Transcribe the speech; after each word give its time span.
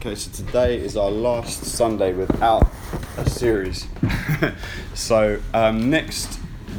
Okay, 0.00 0.14
so 0.14 0.30
today 0.30 0.78
is 0.78 0.96
our 0.96 1.10
last 1.10 1.64
Sunday 1.64 2.12
without 2.12 2.70
a 3.16 3.28
series. 3.28 3.88
so 4.94 5.40
um, 5.52 5.90
next 5.90 6.38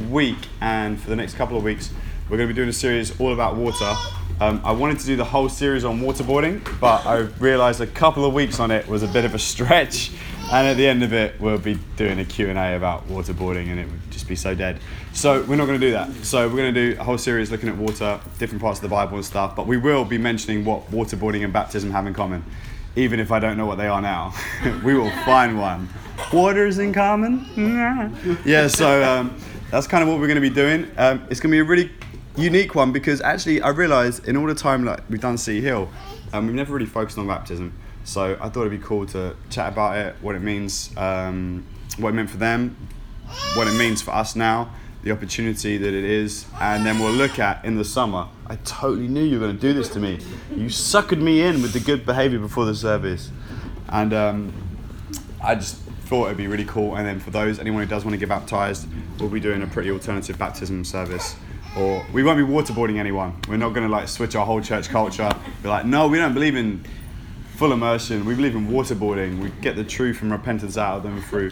week 0.09 0.37
and 0.61 0.97
for 0.97 1.09
the 1.09 1.17
next 1.17 1.33
couple 1.33 1.57
of 1.57 1.63
weeks, 1.65 1.91
we're 2.29 2.37
going 2.37 2.47
to 2.47 2.53
be 2.53 2.55
doing 2.55 2.69
a 2.69 2.73
series 2.73 3.19
all 3.19 3.33
about 3.33 3.57
water. 3.57 3.93
Um, 4.39 4.61
I 4.63 4.71
wanted 4.71 4.99
to 4.99 5.05
do 5.05 5.17
the 5.17 5.25
whole 5.25 5.49
series 5.49 5.83
on 5.83 5.99
waterboarding, 5.99 6.63
but 6.79 7.05
I 7.05 7.17
realised 7.41 7.81
a 7.81 7.87
couple 7.87 8.23
of 8.23 8.33
weeks 8.33 8.57
on 8.57 8.71
it 8.71 8.87
was 8.87 9.03
a 9.03 9.07
bit 9.07 9.25
of 9.25 9.35
a 9.35 9.39
stretch. 9.39 10.11
And 10.49 10.65
at 10.65 10.77
the 10.77 10.87
end 10.87 11.03
of 11.03 11.11
it, 11.11 11.41
we'll 11.41 11.57
be 11.57 11.77
doing 11.97 12.19
a 12.19 12.25
Q&A 12.25 12.77
about 12.77 13.05
waterboarding 13.09 13.67
and 13.67 13.81
it 13.81 13.85
would 13.85 14.11
just 14.11 14.29
be 14.29 14.37
so 14.37 14.55
dead. 14.55 14.79
So 15.11 15.43
we're 15.43 15.57
not 15.57 15.65
going 15.65 15.79
to 15.79 15.85
do 15.85 15.91
that. 15.91 16.09
So 16.23 16.47
we're 16.47 16.55
going 16.55 16.73
to 16.73 16.93
do 16.93 17.01
a 17.01 17.03
whole 17.03 17.17
series 17.17 17.51
looking 17.51 17.67
at 17.67 17.75
water, 17.75 18.17
different 18.37 18.61
parts 18.61 18.79
of 18.79 18.83
the 18.83 18.95
Bible 18.95 19.17
and 19.17 19.25
stuff, 19.25 19.57
but 19.57 19.67
we 19.67 19.75
will 19.75 20.05
be 20.05 20.17
mentioning 20.17 20.63
what 20.63 20.89
waterboarding 20.89 21.43
and 21.43 21.51
baptism 21.51 21.91
have 21.91 22.07
in 22.07 22.13
common 22.13 22.45
even 22.99 23.19
if 23.19 23.31
I 23.31 23.39
don't 23.39 23.57
know 23.57 23.65
what 23.65 23.77
they 23.77 23.87
are 23.87 24.01
now. 24.01 24.33
we 24.83 24.93
will 24.93 25.11
find 25.23 25.57
one. 25.59 25.89
Waters 26.33 26.79
in 26.79 26.93
common? 26.93 27.45
yeah, 28.45 28.67
so 28.67 29.03
um, 29.03 29.35
that's 29.71 29.87
kind 29.87 30.03
of 30.03 30.09
what 30.09 30.19
we're 30.19 30.27
going 30.27 30.35
to 30.35 30.41
be 30.41 30.49
doing. 30.49 30.91
Um, 30.97 31.25
it's 31.29 31.39
going 31.39 31.51
to 31.51 31.55
be 31.55 31.59
a 31.59 31.63
really 31.63 31.91
unique 32.35 32.75
one 32.75 32.91
because 32.91 33.21
actually 33.21 33.61
I 33.61 33.69
realised 33.69 34.27
in 34.27 34.37
all 34.37 34.45
the 34.45 34.55
time 34.55 34.85
like 34.85 35.01
we've 35.09 35.21
done 35.21 35.37
City 35.37 35.61
Hill, 35.61 35.89
um, 36.33 36.45
we've 36.45 36.55
never 36.55 36.73
really 36.73 36.85
focused 36.85 37.17
on 37.17 37.27
baptism. 37.27 37.73
So 38.03 38.37
I 38.41 38.49
thought 38.49 38.61
it'd 38.61 38.79
be 38.79 38.85
cool 38.85 39.05
to 39.07 39.35
chat 39.49 39.71
about 39.71 39.97
it, 39.97 40.15
what 40.21 40.35
it 40.35 40.41
means, 40.41 40.95
um, 40.97 41.65
what 41.97 42.09
it 42.09 42.13
meant 42.13 42.29
for 42.29 42.37
them, 42.37 42.75
what 43.55 43.67
it 43.67 43.73
means 43.73 44.01
for 44.01 44.11
us 44.11 44.35
now, 44.35 44.71
the 45.03 45.11
opportunity 45.11 45.77
that 45.77 45.93
it 45.93 46.03
is, 46.03 46.45
and 46.59 46.85
then 46.85 46.99
we'll 46.99 47.13
look 47.13 47.39
at 47.39 47.63
in 47.63 47.77
the 47.77 47.85
summer. 47.85 48.27
I 48.47 48.57
totally 48.57 49.07
knew 49.07 49.23
you 49.23 49.39
were 49.39 49.47
going 49.47 49.57
to 49.57 49.61
do 49.61 49.73
this 49.73 49.89
to 49.89 49.99
me. 49.99 50.19
You 50.55 50.65
suckered 50.65 51.21
me 51.21 51.41
in 51.41 51.61
with 51.61 51.73
the 51.73 51.79
good 51.79 52.05
behaviour 52.05 52.39
before 52.39 52.65
the 52.65 52.75
service, 52.75 53.31
and 53.87 54.13
um, 54.13 54.53
I 55.41 55.55
just 55.55 55.77
thought 56.09 56.25
it'd 56.25 56.37
be 56.37 56.47
really 56.47 56.65
cool. 56.65 56.95
And 56.95 57.05
then 57.05 57.19
for 57.19 57.29
those 57.31 57.59
anyone 57.59 57.83
who 57.83 57.89
does 57.89 58.03
want 58.03 58.13
to 58.13 58.17
get 58.17 58.29
baptized, 58.29 58.87
we'll 59.19 59.29
be 59.29 59.39
doing 59.39 59.61
a 59.61 59.67
pretty 59.67 59.91
alternative 59.91 60.37
baptism 60.37 60.83
service. 60.83 61.35
Or 61.77 62.03
we 62.11 62.23
won't 62.23 62.37
be 62.37 62.43
waterboarding 62.43 62.97
anyone. 62.97 63.39
We're 63.47 63.57
not 63.57 63.69
going 63.69 63.87
to 63.87 63.91
like 63.91 64.07
switch 64.07 64.35
our 64.35 64.45
whole 64.45 64.59
church 64.59 64.89
culture. 64.89 65.31
Be 65.61 65.69
like, 65.69 65.85
no, 65.85 66.07
we 66.07 66.17
don't 66.17 66.33
believe 66.33 66.55
in 66.55 66.83
full 67.59 67.73
immersion. 67.73 68.23
We 68.23 68.35
believe 68.35 68.55
in 68.55 68.69
waterboarding. 68.69 69.39
We 69.39 69.49
get 69.61 69.75
the 69.75 69.83
truth 69.83 70.21
and 70.21 70.31
repentance 70.31 70.77
out 70.77 70.95
of 70.95 71.03
them 71.03 71.21
through 71.21 71.51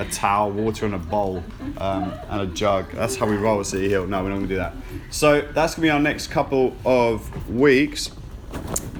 a 0.00 0.04
towel, 0.06 0.50
water 0.50 0.84
in 0.84 0.94
a 0.94 0.98
bowl, 0.98 1.44
um, 1.78 2.12
and 2.28 2.40
a 2.40 2.46
jug. 2.46 2.90
That's 2.90 3.14
how 3.14 3.26
we 3.26 3.36
roll 3.36 3.60
at 3.60 3.66
City 3.66 3.88
Hill. 3.88 4.08
No, 4.08 4.24
we're 4.24 4.30
not 4.30 4.38
going 4.38 4.48
to 4.48 4.54
do 4.54 4.56
that. 4.56 4.74
So 5.10 5.42
that's 5.42 5.76
going 5.76 5.76
to 5.76 5.80
be 5.82 5.90
our 5.90 6.00
next 6.00 6.26
couple 6.26 6.74
of 6.84 7.48
weeks. 7.48 8.10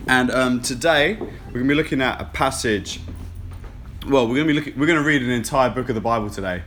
And 0.07 0.31
um, 0.31 0.63
today 0.63 1.15
we're 1.15 1.27
going 1.27 1.65
to 1.65 1.69
be 1.71 1.75
looking 1.75 2.01
at 2.01 2.21
a 2.21 2.25
passage. 2.27 3.01
Well, 4.07 4.29
we're 4.29 4.37
going 4.37 4.47
to 4.47 4.53
be 4.55 4.61
looking. 4.61 4.79
We're 4.79 4.87
going 4.87 5.01
to 5.01 5.05
read 5.05 5.23
an 5.23 5.31
entire 5.31 5.71
book 5.71 5.89
of 5.89 5.97
the 5.97 6.01
Bible 6.01 6.31
today, 6.31 6.63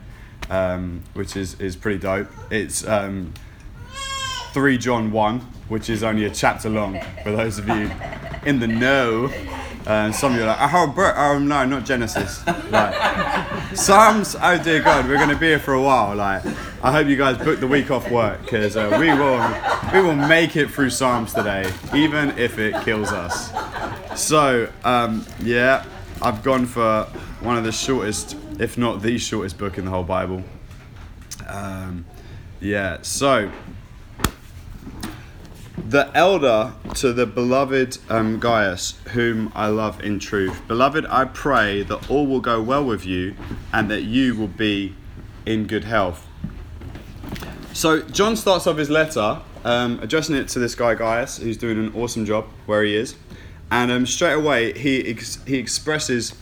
um, 0.50 1.02
which 1.14 1.38
is 1.38 1.62
is 1.62 1.78
pretty 1.78 2.00
dope. 2.00 2.28
It's 2.52 2.86
um, 2.86 3.34
three 4.52 4.78
John 4.78 5.14
one, 5.14 5.40
which 5.70 5.90
is 5.90 6.04
only 6.04 6.26
a 6.26 6.30
chapter 6.30 6.70
long 6.70 7.00
for 7.24 7.32
those 7.32 7.58
of 7.58 7.70
you 7.70 7.90
in 8.46 8.60
the 8.60 8.68
know. 8.68 9.32
And 9.88 10.14
some 10.14 10.34
of 10.34 10.38
you 10.38 10.44
are 10.44 10.48
like, 10.48 10.74
oh, 10.74 10.88
bro, 10.88 11.14
oh 11.16 11.40
no, 11.40 11.66
not 11.66 11.86
Genesis. 11.86 12.46
Like, 12.70 12.94
Psalms, 13.74 14.36
oh 14.42 14.62
dear 14.62 14.82
God, 14.82 15.08
we're 15.08 15.16
going 15.16 15.30
to 15.30 15.38
be 15.38 15.48
here 15.48 15.60
for 15.60 15.76
a 15.76 15.82
while. 15.82 16.14
Like, 16.14 16.46
I 16.84 16.92
hope 16.92 17.08
you 17.08 17.16
guys 17.16 17.38
book 17.38 17.62
the 17.62 17.68
week 17.68 17.90
off 17.90 18.12
work 18.12 18.42
because 18.42 18.76
uh, 18.76 18.98
we 19.00 19.08
will 19.14 19.40
we 19.94 20.06
will 20.06 20.28
make 20.28 20.58
it 20.58 20.72
through 20.72 20.90
Psalms 20.90 21.34
today, 21.34 21.72
even 21.96 22.38
if 22.38 22.60
it 22.60 22.76
kills 22.84 23.14
us. 23.14 23.50
So, 24.22 24.70
um, 24.84 25.26
yeah, 25.40 25.86
I've 26.22 26.44
gone 26.44 26.66
for 26.66 27.04
one 27.40 27.58
of 27.58 27.64
the 27.64 27.72
shortest, 27.72 28.36
if 28.60 28.78
not 28.78 29.02
the 29.02 29.18
shortest 29.18 29.58
book 29.58 29.78
in 29.78 29.86
the 29.86 29.92
whole 29.92 30.04
Bible. 30.04 30.44
Um, 31.48 32.04
yeah, 32.60 32.98
so 33.04 33.50
the 35.90 36.12
elder 36.14 36.74
to 36.96 37.14
the 37.14 37.26
beloved 37.26 37.98
um, 38.10 38.40
Gaius, 38.40 39.00
whom 39.14 39.52
I 39.56 39.68
love 39.68 40.04
in 40.04 40.20
truth. 40.20 40.62
Beloved, 40.68 41.06
I 41.06 41.24
pray 41.26 41.84
that 41.84 42.10
all 42.10 42.28
will 42.28 42.42
go 42.42 42.62
well 42.62 42.84
with 42.84 43.06
you 43.06 43.36
and 43.72 43.90
that 43.90 44.04
you 44.04 44.36
will 44.36 44.50
be 44.50 44.96
in 45.46 45.66
good 45.66 45.86
health. 45.86 46.28
So, 47.72 48.02
John 48.02 48.36
starts 48.36 48.68
off 48.68 48.78
his 48.78 48.90
letter 48.90 49.42
um, 49.64 50.00
addressing 50.02 50.36
it 50.36 50.50
to 50.50 50.60
this 50.60 50.76
guy 50.76 50.94
Gaius, 50.94 51.38
who's 51.38 51.58
doing 51.58 51.80
an 51.80 51.94
awesome 51.96 52.26
job 52.26 52.46
where 52.66 52.84
he 52.84 52.96
is. 52.96 53.16
And 53.72 53.90
um, 53.90 54.06
straight 54.06 54.34
away, 54.34 54.78
he, 54.78 55.10
ex- 55.10 55.42
he 55.46 55.58
expresses 55.58 56.34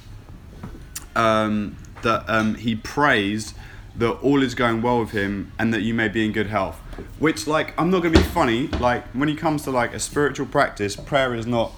um, 1.16 1.78
that 2.02 2.24
um, 2.28 2.56
he 2.56 2.76
prays 2.76 3.54
that 3.98 4.12
all 4.22 4.44
is 4.44 4.56
going 4.56 4.82
well 4.82 5.00
with 5.00 5.12
him 5.12 5.52
and 5.58 5.74
that 5.74 5.82
you 5.82 5.94
may 5.94 6.08
be 6.08 6.26
in 6.26 6.32
good 6.32 6.48
health. 6.48 6.78
Which, 7.20 7.48
like, 7.48 7.74
I'm 7.80 7.90
not 7.90 8.04
gonna 8.04 8.18
be 8.18 8.24
funny. 8.24 8.68
Like, 8.68 9.06
when 9.10 9.30
it 9.30 9.38
comes 9.38 9.64
to 9.64 9.72
like 9.72 9.94
a 9.94 10.00
spiritual 10.00 10.46
practice, 10.48 10.96
prayer 10.96 11.34
is 11.34 11.48
not 11.48 11.72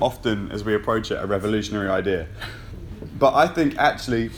often, 0.00 0.50
as 0.50 0.64
we 0.64 0.74
approach 0.74 1.10
it, 1.10 1.22
a 1.22 1.26
revolutionary 1.26 1.88
idea. 1.88 2.26
But 3.18 3.34
I 3.34 3.46
think 3.46 3.76
actually, 3.78 4.30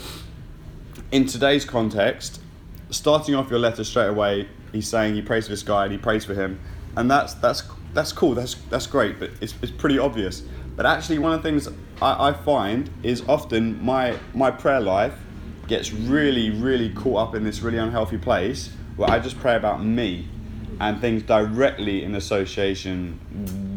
in 1.11 1.25
today's 1.25 1.65
context, 1.65 2.41
starting 2.89 3.35
off 3.35 3.49
your 3.49 3.59
letter 3.59 3.83
straight 3.83 4.07
away, 4.07 4.47
he's 4.71 4.87
saying 4.87 5.15
he 5.15 5.21
prays 5.21 5.45
for 5.45 5.51
this 5.51 5.63
guy 5.63 5.83
and 5.83 5.91
he 5.91 5.97
prays 5.97 6.25
for 6.25 6.33
him, 6.33 6.59
and 6.95 7.09
that's 7.09 7.33
that's 7.35 7.63
that's 7.93 8.11
cool. 8.11 8.35
That's 8.35 8.53
that's 8.69 8.87
great, 8.87 9.19
but 9.19 9.31
it's 9.41 9.55
it's 9.61 9.71
pretty 9.71 9.97
obvious. 9.97 10.43
But 10.75 10.85
actually, 10.85 11.17
one 11.17 11.33
of 11.33 11.41
the 11.41 11.49
things 11.49 11.67
I, 12.01 12.29
I 12.29 12.33
find 12.33 12.89
is 13.01 13.23
often 13.27 13.83
my 13.83 14.17
my 14.33 14.51
prayer 14.51 14.79
life 14.79 15.15
gets 15.67 15.91
really 15.91 16.49
really 16.49 16.89
caught 16.93 17.29
up 17.29 17.35
in 17.35 17.43
this 17.43 17.61
really 17.61 17.77
unhealthy 17.77 18.17
place 18.17 18.71
where 18.95 19.09
I 19.09 19.19
just 19.19 19.39
pray 19.39 19.55
about 19.55 19.83
me 19.83 20.27
and 20.79 20.99
things 21.01 21.23
directly 21.23 22.03
in 22.03 22.15
association 22.15 23.19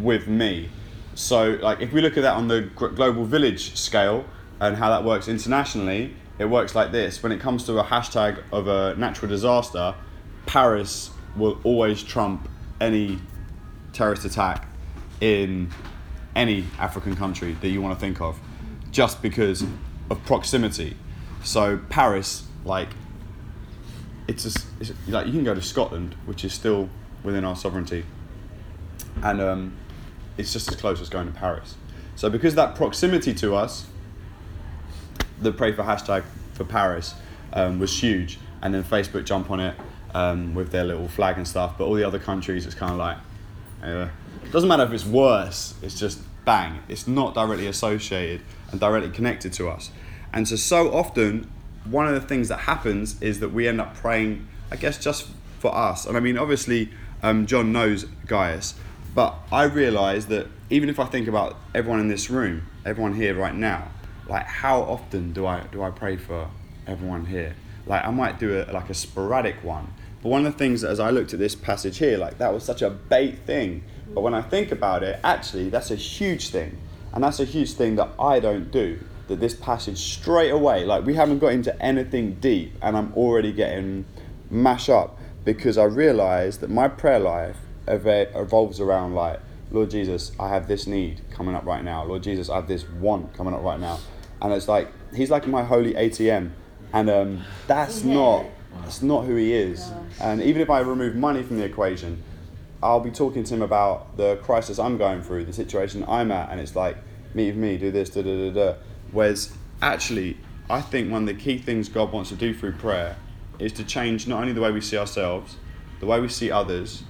with 0.03 0.27
me. 0.29 0.69
So, 1.15 1.59
like, 1.61 1.81
if 1.81 1.93
we 1.93 2.01
look 2.01 2.17
at 2.17 2.23
that 2.23 2.35
on 2.35 2.49
the 2.49 2.63
global 2.75 3.25
village 3.25 3.77
scale 3.77 4.25
and 4.61 4.77
how 4.77 4.91
that 4.91 5.05
works 5.05 5.29
internationally, 5.29 6.15
it 6.39 6.47
works 6.47 6.75
like 6.75 6.93
this. 6.93 7.23
When 7.23 7.33
it 7.33 7.41
comes 7.41 7.65
to 7.65 7.79
a 7.79 7.85
hashtag 7.85 8.43
of 8.53 8.69
a 8.69 8.95
natural 8.97 9.29
disaster, 9.29 9.95
Paris 10.47 11.11
will 11.37 11.61
always 11.65 12.03
trump 12.03 12.49
any 12.81 13.19
terrorist 13.93 14.25
attack 14.25 14.67
in 15.21 15.71
any 16.35 16.65
African 16.79 17.15
country 17.17 17.53
that 17.61 17.69
you 17.69 17.83
want 17.83 17.95
to 17.95 18.01
think 18.01 18.21
of, 18.21 18.39
just 18.91 19.21
because 19.21 19.65
of 20.11 20.25
proximity. 20.25 20.97
So, 21.43 21.79
Paris, 21.89 22.45
like, 22.65 22.89
it's, 24.29 24.43
just, 24.45 24.67
it's 24.79 24.93
like 25.09 25.27
you 25.27 25.33
can 25.33 25.45
go 25.45 25.55
to 25.55 25.63
Scotland, 25.63 26.15
which 26.27 26.45
is 26.45 26.53
still 26.53 26.89
within 27.23 27.45
our 27.45 27.57
sovereignty, 27.57 28.05
and 29.23 29.41
um, 29.41 29.77
it's 30.37 30.53
just 30.53 30.71
as 30.71 30.77
close 30.77 31.01
as 31.01 31.09
going 31.09 31.27
to 31.27 31.33
Paris. 31.33 31.77
So 32.17 32.29
because 32.29 32.55
that 32.57 32.75
proximity 32.75 33.35
to 33.35 33.55
us, 33.55 33.87
the 35.41 35.53
pray 35.53 35.73
for 35.73 35.83
hashtag 35.83 36.23
for 36.53 36.65
Paris 36.65 37.15
um, 37.53 37.79
was 37.79 37.99
huge, 37.99 38.39
and 38.63 38.75
then 38.75 38.85
Facebook 38.85 39.25
jump 39.25 39.51
on 39.51 39.61
it 39.61 39.75
um, 40.15 40.55
with 40.55 40.71
their 40.71 40.85
little 40.85 41.09
flag 41.09 41.37
and 41.37 41.49
stuff. 41.49 41.79
But 41.79 41.85
all 41.85 41.95
the 41.95 42.05
other 42.05 42.19
countries, 42.19 42.67
it's 42.67 42.75
kind 42.75 42.93
of 42.93 42.99
like, 42.99 43.17
uh, 43.83 44.09
it 44.45 44.53
doesn't 44.53 44.69
matter 44.69 44.85
if 44.85 44.93
it's 44.93 45.07
worse. 45.07 45.75
It's 45.83 45.99
just 45.99 46.21
bang. 46.45 46.81
It's 46.89 47.07
not 47.07 47.35
directly 47.35 47.67
associated 47.67 48.43
and 48.71 48.79
directly 48.79 49.11
connected 49.11 49.53
to 49.55 49.69
us. 49.71 49.91
And 50.33 50.47
so 50.49 50.57
so 50.57 50.93
often 50.93 51.51
one 51.85 52.07
of 52.07 52.15
the 52.15 52.21
things 52.21 52.49
that 52.49 52.61
happens 52.61 53.21
is 53.23 53.41
that 53.41 53.51
we 53.53 53.67
end 53.67 53.81
up 53.81 53.95
praying, 53.95 54.47
I 54.71 54.77
guess, 54.77 54.99
just 54.99 55.29
for 55.59 55.75
us. 55.75 56.07
And 56.07 56.17
I 56.17 56.21
mean, 56.21 56.39
obviously, 56.39 56.91
um, 57.23 57.47
John 57.47 57.73
knows 57.73 58.05
Gaius, 58.27 58.75
but 59.15 59.35
I 59.51 59.65
realise 59.65 60.27
that 60.27 60.47
even 60.71 60.89
if 60.89 61.01
I 61.01 61.05
think 61.05 61.27
about 61.29 61.57
everyone 61.75 62.01
in 62.01 62.09
this 62.09 62.31
room, 62.31 62.67
everyone 62.85 63.15
here 63.15 63.35
right 63.35 63.55
now, 63.55 63.89
like 64.29 64.47
how 64.47 64.83
often 64.83 65.33
do 65.33 65.47
I 65.47 65.65
do 65.73 65.83
I 65.83 65.91
pray 65.91 66.17
for 66.17 66.49
everyone 66.87 67.27
here? 67.27 67.57
Like 67.87 68.05
I 68.05 68.11
might 68.11 68.39
do 68.39 68.63
a, 68.63 68.73
like 68.73 68.89
a 68.89 68.95
sporadic 68.95 69.65
one, 69.65 69.93
but 70.23 70.29
one 70.29 70.47
of 70.47 70.53
the 70.53 70.59
things 70.59 70.85
as 70.85 71.01
I 71.01 71.11
looked 71.11 71.33
at 71.33 71.41
this 71.41 71.55
passage 71.55 71.99
here, 71.99 72.17
like 72.17 72.39
that 72.39 72.55
was 72.55 72.63
such 72.63 72.83
a 72.83 72.91
bait 72.91 73.41
thing. 73.41 73.83
But 74.15 74.23
when 74.23 74.35
I 74.35 74.43
think 74.43 74.73
about 74.73 75.03
it, 75.03 75.21
actually, 75.25 75.71
that's 75.71 75.91
a 75.91 75.97
huge 75.97 76.51
thing, 76.51 76.79
and 77.13 77.25
that's 77.25 77.41
a 77.41 77.45
huge 77.45 77.73
thing 77.73 77.97
that 77.97 78.11
I 78.19 78.39
don't 78.41 78.71
do 78.71 79.01
that 79.31 79.39
this 79.39 79.55
passage 79.55 79.99
straight 79.99 80.51
away, 80.51 80.85
like 80.85 81.07
we 81.07 81.15
haven't 81.15 81.39
got 81.39 81.53
into 81.53 81.81
anything 81.81 82.35
deep, 82.35 82.75
and 82.83 82.97
I'm 82.97 83.15
already 83.15 83.53
getting 83.53 84.05
mash 84.51 84.89
up 84.89 85.17
because 85.45 85.79
I 85.79 85.85
realize 85.85 86.59
that 86.59 86.69
my 86.69 86.89
prayer 86.89 87.21
life 87.21 87.57
evolves 87.87 88.81
around 88.81 89.15
like, 89.15 89.39
Lord 89.71 89.89
Jesus, 89.89 90.33
I 90.41 90.49
have 90.49 90.67
this 90.67 90.89
need 90.89 91.21
coming 91.31 91.55
up 91.55 91.65
right 91.65 91.85
now. 91.85 92.03
Lord 92.03 92.25
Jesus, 92.25 92.51
I 92.51 92.57
have 92.57 92.67
this 92.67 92.89
want 92.89 93.33
coming 93.35 93.55
up 93.55 93.63
right 93.63 93.79
now, 93.79 94.01
and 94.43 94.53
it's 94.53 94.67
like 94.67 94.89
He's 95.15 95.31
like 95.31 95.47
my 95.47 95.63
holy 95.63 95.95
ATM, 95.95 96.51
and 96.93 97.09
um, 97.09 97.45
that's 97.69 98.03
not 98.03 98.47
that's 98.83 99.01
not 99.01 99.27
who 99.27 99.37
He 99.37 99.55
is. 99.55 99.93
And 100.21 100.43
even 100.43 100.61
if 100.61 100.71
I 100.71 100.81
remove 100.81 101.15
money 101.15 101.45
from 101.45 101.59
the 101.59 101.65
equation, 101.65 102.21
I'll 102.83 102.99
be 102.99 103.13
talking 103.13 103.45
to 103.45 103.55
Him 103.55 103.63
about 103.63 104.17
the 104.17 104.41
crisis 104.43 104.81
I'm 104.81 104.99
going 104.99 105.23
through, 105.23 105.45
the 105.45 105.53
situation 105.53 106.05
I'm 106.09 106.33
at, 106.33 106.51
and 106.51 106.61
it's 106.61 106.75
like 106.75 106.97
meet 107.33 107.47
with 107.47 107.57
me, 107.57 107.77
do 107.77 107.93
this, 107.93 108.11
da 108.11 108.23
da 108.23 108.51
da 108.51 108.51
da. 108.51 108.75
Whereas 109.13 109.53
actually, 109.83 110.37
I 110.69 110.81
think 110.81 111.11
one 111.11 111.23
of 111.23 111.27
the 111.27 111.43
key 111.43 111.59
things 111.59 111.89
God 111.89 112.13
wants 112.13 112.31
to 112.31 112.37
do 112.37 112.55
through 112.55 112.73
prayer 112.73 113.17
is 113.59 113.73
to 113.75 113.85
change 113.85 114.27
not 114.27 114.41
only 114.41 114.53
the 114.53 114.61
way 114.61 114.71
we 114.71 114.81
see 114.81 114.97
ourselves, 114.97 115.57
the 116.01 116.07
way 116.07 116.21
we 116.21 116.29
see 116.29 116.51
others, 116.51 117.03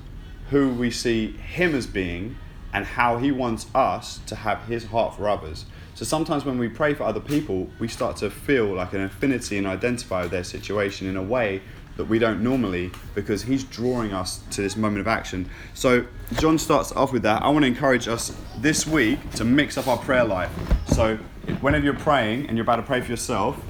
who 0.50 0.70
we 0.70 0.90
see 0.90 1.32
Him 1.32 1.74
as 1.74 1.86
being, 1.86 2.36
and 2.72 2.84
how 2.84 3.18
He 3.18 3.30
wants 3.30 3.66
us 3.74 4.18
to 4.26 4.34
have 4.34 4.62
His 4.64 4.86
heart 4.86 5.14
for 5.16 5.28
others. 5.28 5.66
So 5.94 6.04
sometimes 6.04 6.44
when 6.44 6.58
we 6.58 6.68
pray 6.68 6.94
for 6.94 7.04
other 7.04 7.20
people, 7.20 7.68
we 7.78 7.88
start 7.88 8.16
to 8.18 8.30
feel 8.30 8.66
like 8.74 8.94
an 8.94 9.02
affinity 9.02 9.58
and 9.58 9.66
identify 9.66 10.22
with 10.22 10.30
their 10.30 10.44
situation 10.44 11.06
in 11.06 11.16
a 11.16 11.22
way 11.22 11.60
that 11.96 12.06
we 12.06 12.18
don't 12.18 12.42
normally 12.42 12.90
because 13.14 13.42
he's 13.42 13.64
drawing 13.64 14.12
us 14.12 14.42
to 14.52 14.62
this 14.62 14.76
moment 14.76 15.00
of 15.00 15.06
action. 15.06 15.50
So 15.74 16.06
John 16.38 16.56
starts 16.56 16.92
off 16.92 17.12
with 17.12 17.22
that. 17.24 17.42
I 17.42 17.48
want 17.50 17.64
to 17.64 17.66
encourage 17.66 18.08
us 18.08 18.34
this 18.58 18.86
week 18.86 19.18
to 19.32 19.44
mix 19.44 19.76
up 19.76 19.86
our 19.86 19.98
prayer 19.98 20.24
life. 20.24 20.50
So 20.86 21.18
whenever 21.60 21.84
you're 21.84 21.94
praying 21.94 22.46
and 22.46 22.56
you're 22.56 22.64
about 22.64 22.76
to 22.76 22.82
pray 22.82 23.00
for 23.00 23.10
yourself, 23.10 23.60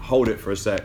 hold 0.00 0.28
it 0.28 0.38
for 0.38 0.50
a 0.50 0.56
sec. 0.56 0.84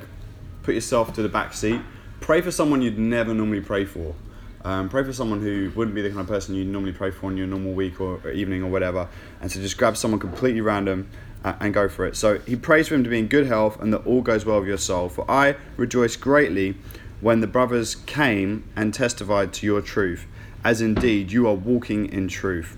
Put 0.63 0.75
yourself 0.75 1.13
to 1.13 1.21
the 1.21 1.29
back 1.29 1.53
seat. 1.53 1.81
Pray 2.19 2.41
for 2.41 2.51
someone 2.51 2.81
you'd 2.81 2.99
never 2.99 3.33
normally 3.33 3.61
pray 3.61 3.85
for. 3.85 4.15
Um, 4.63 4.89
pray 4.89 5.03
for 5.03 5.13
someone 5.13 5.41
who 5.41 5.71
wouldn't 5.75 5.95
be 5.95 6.01
the 6.01 6.09
kind 6.09 6.19
of 6.21 6.27
person 6.27 6.55
you 6.55 6.65
normally 6.65 6.91
pray 6.91 7.11
for 7.11 7.31
in 7.31 7.37
your 7.37 7.47
normal 7.47 7.73
week 7.73 8.01
or, 8.01 8.19
or 8.23 8.31
evening 8.31 8.63
or 8.63 8.69
whatever. 8.69 9.07
And 9.39 9.51
so 9.51 9.61
just 9.61 9.77
grab 9.77 9.95
someone 9.95 10.19
completely 10.19 10.61
random 10.61 11.09
uh, 11.43 11.53
and 11.59 11.73
go 11.73 11.87
for 11.87 12.05
it. 12.05 12.15
So 12.17 12.39
he 12.39 12.55
prays 12.55 12.87
for 12.89 12.95
him 12.95 13.03
to 13.03 13.09
be 13.09 13.19
in 13.19 13.27
good 13.27 13.47
health 13.47 13.79
and 13.79 13.93
that 13.93 14.05
all 14.05 14.21
goes 14.21 14.45
well 14.45 14.59
with 14.59 14.67
your 14.67 14.77
soul. 14.77 15.09
For 15.09 15.29
I 15.29 15.55
rejoice 15.77 16.15
greatly 16.15 16.75
when 17.21 17.39
the 17.39 17.47
brothers 17.47 17.95
came 17.95 18.67
and 18.75 18.93
testified 18.93 19.53
to 19.53 19.65
your 19.65 19.81
truth, 19.81 20.25
as 20.63 20.81
indeed 20.81 21.31
you 21.31 21.47
are 21.47 21.53
walking 21.53 22.11
in 22.11 22.27
truth. 22.27 22.77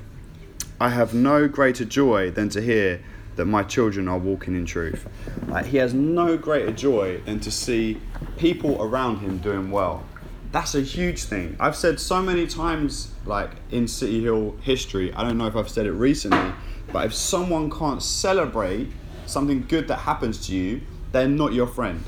I 0.81 0.89
have 0.89 1.13
no 1.13 1.49
greater 1.49 1.83
joy 1.83 2.31
than 2.31 2.47
to 2.49 2.61
hear 2.61 3.01
that 3.35 3.45
my 3.45 3.63
children 3.63 4.07
are 4.07 4.17
walking 4.17 4.55
in 4.55 4.65
truth. 4.65 5.07
Like, 5.47 5.65
he 5.65 5.77
has 5.77 5.93
no 5.93 6.37
greater 6.37 6.71
joy 6.71 7.19
than 7.25 7.41
to 7.41 7.51
see 7.51 7.99
people 8.37 8.81
around 8.81 9.17
him 9.19 9.39
doing 9.39 9.71
well. 9.71 10.05
That's 10.53 10.75
a 10.75 10.81
huge 10.81 11.23
thing. 11.23 11.57
I've 11.59 11.75
said 11.75 11.99
so 11.99 12.21
many 12.21 12.47
times, 12.47 13.11
like 13.25 13.51
in 13.71 13.89
City 13.89 14.21
Hill 14.21 14.55
history, 14.61 15.13
I 15.13 15.23
don't 15.23 15.37
know 15.37 15.47
if 15.47 15.55
I've 15.57 15.69
said 15.69 15.85
it 15.85 15.91
recently, 15.91 16.53
but 16.93 17.05
if 17.05 17.13
someone 17.13 17.69
can't 17.69 18.01
celebrate 18.01 18.89
something 19.25 19.65
good 19.67 19.89
that 19.89 19.97
happens 19.97 20.47
to 20.47 20.55
you, 20.55 20.81
they're 21.11 21.27
not 21.27 21.51
your 21.51 21.67
friend. 21.67 22.03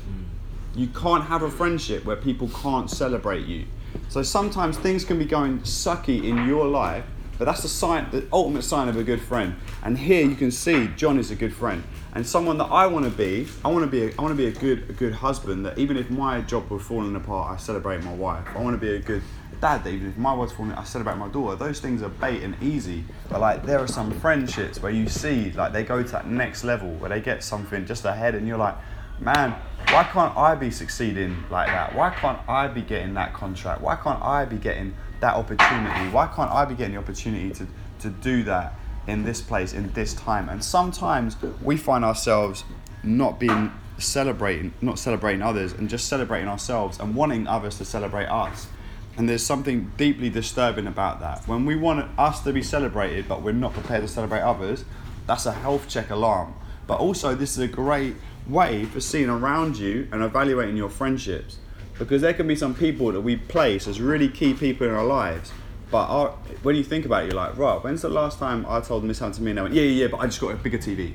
You 0.74 0.86
can't 0.88 1.24
have 1.24 1.42
a 1.42 1.50
friendship 1.50 2.06
where 2.06 2.16
people 2.16 2.48
can't 2.48 2.90
celebrate 2.90 3.46
you. 3.46 3.66
So 4.08 4.22
sometimes 4.22 4.78
things 4.78 5.04
can 5.04 5.18
be 5.18 5.26
going 5.26 5.60
sucky 5.60 6.24
in 6.24 6.48
your 6.48 6.66
life, 6.66 7.04
but 7.42 7.46
that's 7.46 7.62
the 7.62 7.68
sign, 7.68 8.08
the 8.12 8.24
ultimate 8.32 8.62
sign 8.62 8.88
of 8.88 8.96
a 8.96 9.02
good 9.02 9.20
friend. 9.20 9.56
And 9.82 9.98
here 9.98 10.24
you 10.24 10.36
can 10.36 10.52
see 10.52 10.86
John 10.96 11.18
is 11.18 11.32
a 11.32 11.34
good 11.34 11.52
friend 11.52 11.82
and 12.14 12.24
someone 12.24 12.56
that 12.58 12.66
I 12.66 12.86
want 12.86 13.04
to 13.04 13.10
be. 13.10 13.48
I 13.64 13.68
want 13.68 13.84
to 13.84 13.90
be. 13.90 14.04
A, 14.04 14.14
I 14.16 14.22
want 14.22 14.30
to 14.30 14.36
be 14.36 14.46
a 14.46 14.52
good, 14.52 14.88
a 14.88 14.92
good 14.92 15.12
husband. 15.12 15.66
That 15.66 15.76
even 15.76 15.96
if 15.96 16.08
my 16.08 16.42
job 16.42 16.70
was 16.70 16.82
falling 16.82 17.16
apart, 17.16 17.50
I 17.52 17.56
celebrate 17.56 18.04
my 18.04 18.14
wife. 18.14 18.46
I 18.54 18.60
want 18.60 18.80
to 18.80 18.86
be 18.86 18.94
a 18.94 19.00
good 19.00 19.24
dad. 19.60 19.82
That 19.82 19.90
even 19.90 20.10
if 20.10 20.16
my 20.16 20.32
wife's 20.32 20.52
falling, 20.52 20.70
I 20.70 20.84
celebrate 20.84 21.16
my 21.16 21.26
daughter. 21.26 21.56
Those 21.56 21.80
things 21.80 22.00
are 22.04 22.10
bait 22.10 22.44
and 22.44 22.54
easy. 22.62 23.02
But 23.28 23.40
like 23.40 23.66
there 23.66 23.80
are 23.80 23.88
some 23.88 24.12
friendships 24.20 24.80
where 24.80 24.92
you 24.92 25.08
see 25.08 25.50
like 25.50 25.72
they 25.72 25.82
go 25.82 26.00
to 26.00 26.12
that 26.12 26.28
next 26.28 26.62
level 26.62 26.90
where 26.94 27.10
they 27.10 27.20
get 27.20 27.42
something 27.42 27.84
just 27.86 28.04
ahead, 28.04 28.36
and 28.36 28.46
you're 28.46 28.56
like, 28.56 28.76
man, 29.18 29.52
why 29.88 30.04
can't 30.04 30.36
I 30.36 30.54
be 30.54 30.70
succeeding 30.70 31.42
like 31.50 31.66
that? 31.66 31.92
Why 31.96 32.10
can't 32.10 32.38
I 32.48 32.68
be 32.68 32.82
getting 32.82 33.14
that 33.14 33.34
contract? 33.34 33.80
Why 33.80 33.96
can't 33.96 34.22
I 34.22 34.44
be 34.44 34.58
getting 34.58 34.94
that 35.22 35.34
opportunity? 35.34 36.10
Why 36.10 36.26
can't 36.26 36.50
I 36.50 36.66
be 36.66 36.74
getting 36.74 36.94
the 36.94 37.00
opportunity 37.00 37.50
to 37.54 37.66
to 38.00 38.10
do 38.10 38.42
that? 38.44 38.74
in 39.06 39.24
this 39.24 39.40
place 39.40 39.72
in 39.72 39.92
this 39.92 40.14
time 40.14 40.48
and 40.48 40.62
sometimes 40.62 41.36
we 41.60 41.76
find 41.76 42.04
ourselves 42.04 42.64
not 43.02 43.40
being 43.40 43.70
celebrating 43.98 44.72
not 44.80 44.98
celebrating 44.98 45.42
others 45.42 45.72
and 45.72 45.88
just 45.88 46.06
celebrating 46.06 46.48
ourselves 46.48 46.98
and 47.00 47.14
wanting 47.14 47.46
others 47.46 47.78
to 47.78 47.84
celebrate 47.84 48.26
us 48.26 48.68
and 49.16 49.28
there's 49.28 49.44
something 49.44 49.90
deeply 49.96 50.30
disturbing 50.30 50.86
about 50.86 51.20
that 51.20 51.46
when 51.48 51.66
we 51.66 51.74
want 51.74 52.08
us 52.18 52.40
to 52.40 52.52
be 52.52 52.62
celebrated 52.62 53.26
but 53.28 53.42
we're 53.42 53.52
not 53.52 53.72
prepared 53.72 54.02
to 54.02 54.08
celebrate 54.08 54.40
others 54.40 54.84
that's 55.26 55.46
a 55.46 55.52
health 55.52 55.88
check 55.88 56.10
alarm 56.10 56.54
but 56.86 56.98
also 57.00 57.34
this 57.34 57.52
is 57.52 57.58
a 57.58 57.68
great 57.68 58.14
way 58.46 58.84
for 58.84 59.00
seeing 59.00 59.28
around 59.28 59.76
you 59.76 60.08
and 60.12 60.22
evaluating 60.22 60.76
your 60.76 60.88
friendships 60.88 61.58
because 62.04 62.22
there 62.22 62.34
can 62.34 62.46
be 62.46 62.56
some 62.56 62.74
people 62.74 63.12
that 63.12 63.20
we 63.20 63.36
place 63.36 63.86
as 63.86 64.00
really 64.00 64.28
key 64.28 64.54
people 64.54 64.86
in 64.86 64.92
our 64.92 65.04
lives 65.04 65.52
but 65.92 66.06
our, 66.06 66.30
when 66.62 66.74
you 66.74 66.82
think 66.82 67.04
about 67.04 67.24
it, 67.24 67.26
you're 67.26 67.36
like, 67.36 67.58
right, 67.58 67.76
when's 67.84 68.00
the 68.00 68.08
last 68.08 68.38
time 68.38 68.64
I 68.66 68.80
told 68.80 69.04
Miss 69.04 69.18
Hunter 69.18 69.42
me 69.42 69.50
and 69.50 69.58
they 69.58 69.62
went, 69.62 69.74
yeah, 69.74 69.82
yeah, 69.82 70.04
yeah, 70.04 70.06
but 70.06 70.20
I 70.20 70.26
just 70.26 70.40
got 70.40 70.52
a 70.52 70.56
bigger 70.56 70.78
TV. 70.78 71.12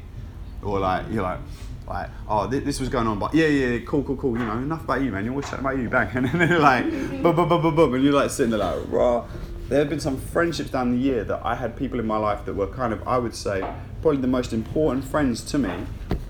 Or 0.61 0.79
like, 0.79 1.07
you're 1.09 1.23
like, 1.23 1.39
like, 1.87 2.11
oh, 2.29 2.45
this, 2.45 2.63
this 2.63 2.79
was 2.79 2.87
going 2.87 3.07
on, 3.07 3.17
but 3.17 3.33
yeah, 3.33 3.47
yeah, 3.47 3.79
cool, 3.87 4.03
cool, 4.03 4.17
cool. 4.17 4.37
You 4.37 4.45
know, 4.45 4.51
enough 4.51 4.83
about 4.83 5.01
you, 5.01 5.11
man. 5.11 5.25
You're 5.25 5.33
always 5.33 5.49
chatting 5.49 5.61
about 5.65 5.79
you, 5.79 5.89
bang. 5.89 6.09
And 6.15 6.27
then 6.39 6.61
like, 6.61 6.83
boom, 6.91 7.35
boom, 7.35 7.49
boom, 7.49 7.61
boom, 7.63 7.75
boom. 7.75 7.93
And 7.95 8.03
you're 8.03 8.13
like 8.13 8.29
sitting 8.29 8.51
there 8.51 8.59
like, 8.59 8.83
raw. 8.89 9.25
There 9.67 9.79
have 9.79 9.89
been 9.89 9.99
some 9.99 10.17
friendships 10.17 10.69
down 10.69 10.91
the 10.91 10.97
year 10.97 11.23
that 11.23 11.41
I 11.43 11.55
had 11.55 11.75
people 11.75 11.99
in 11.99 12.05
my 12.05 12.17
life 12.17 12.45
that 12.45 12.53
were 12.53 12.67
kind 12.67 12.93
of, 12.93 13.05
I 13.07 13.17
would 13.17 13.33
say, 13.33 13.67
probably 14.03 14.21
the 14.21 14.27
most 14.27 14.53
important 14.53 15.05
friends 15.05 15.41
to 15.45 15.57
me. 15.57 15.73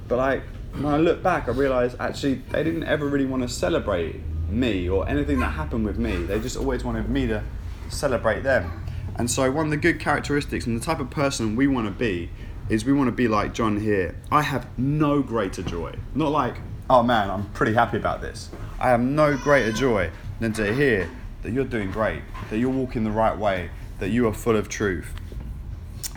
But 0.08 0.20
like, 0.20 0.44
when 0.72 0.86
I 0.86 0.96
look 0.96 1.22
back, 1.22 1.50
I 1.50 1.52
realise 1.52 1.98
actually 2.00 2.36
they 2.50 2.64
didn't 2.64 2.86
ever 2.86 3.08
really 3.08 3.26
want 3.26 3.44
to 3.44 3.50
celebrate 3.50 4.22
me 4.50 4.90
or 4.90 5.08
anything 5.08 5.40
that 5.40 5.50
happened 5.50 5.86
with 5.86 5.98
me. 5.98 6.16
They 6.18 6.40
just 6.40 6.58
always 6.58 6.84
wanted 6.84 7.10
me 7.10 7.28
to 7.28 7.44
celebrate 7.90 8.42
them. 8.42 8.86
And 9.16 9.30
so, 9.30 9.52
one 9.52 9.66
of 9.66 9.72
the 9.72 9.78
good 9.78 10.00
characteristics 10.00 10.66
and 10.66 10.80
the 10.80 10.84
type 10.84 11.00
of 11.00 11.10
person 11.10 11.56
we 11.56 11.68
want 11.68 11.88
to 11.88 11.92
be 11.92 12.30
is 12.70 12.86
we 12.86 12.94
want 12.94 13.08
to 13.08 13.14
be 13.14 13.28
like 13.28 13.54
John 13.54 13.80
here. 13.80 14.16
I 14.32 14.42
have 14.42 14.68
no 14.78 15.22
greater 15.22 15.64
joy. 15.64 15.96
Not 16.14 16.32
like, 16.32 16.56
oh 16.90 17.02
man, 17.02 17.30
I'm 17.30 17.50
pretty 17.52 17.74
happy 17.74 17.98
about 17.98 18.22
this. 18.22 18.50
I 18.80 18.90
have 18.90 19.00
no 19.00 19.38
greater 19.38 19.72
joy 19.72 20.12
than 20.40 20.54
to 20.54 20.74
hear 20.74 21.10
that 21.44 21.52
you're 21.52 21.66
doing 21.66 21.92
great, 21.92 22.22
that 22.50 22.58
you're 22.60 22.70
walking 22.70 23.04
the 23.04 23.12
right 23.12 23.38
way, 23.38 23.70
that 24.00 24.10
you 24.10 24.28
are 24.28 24.34
full 24.34 24.56
of 24.56 24.70
truth. 24.70 25.14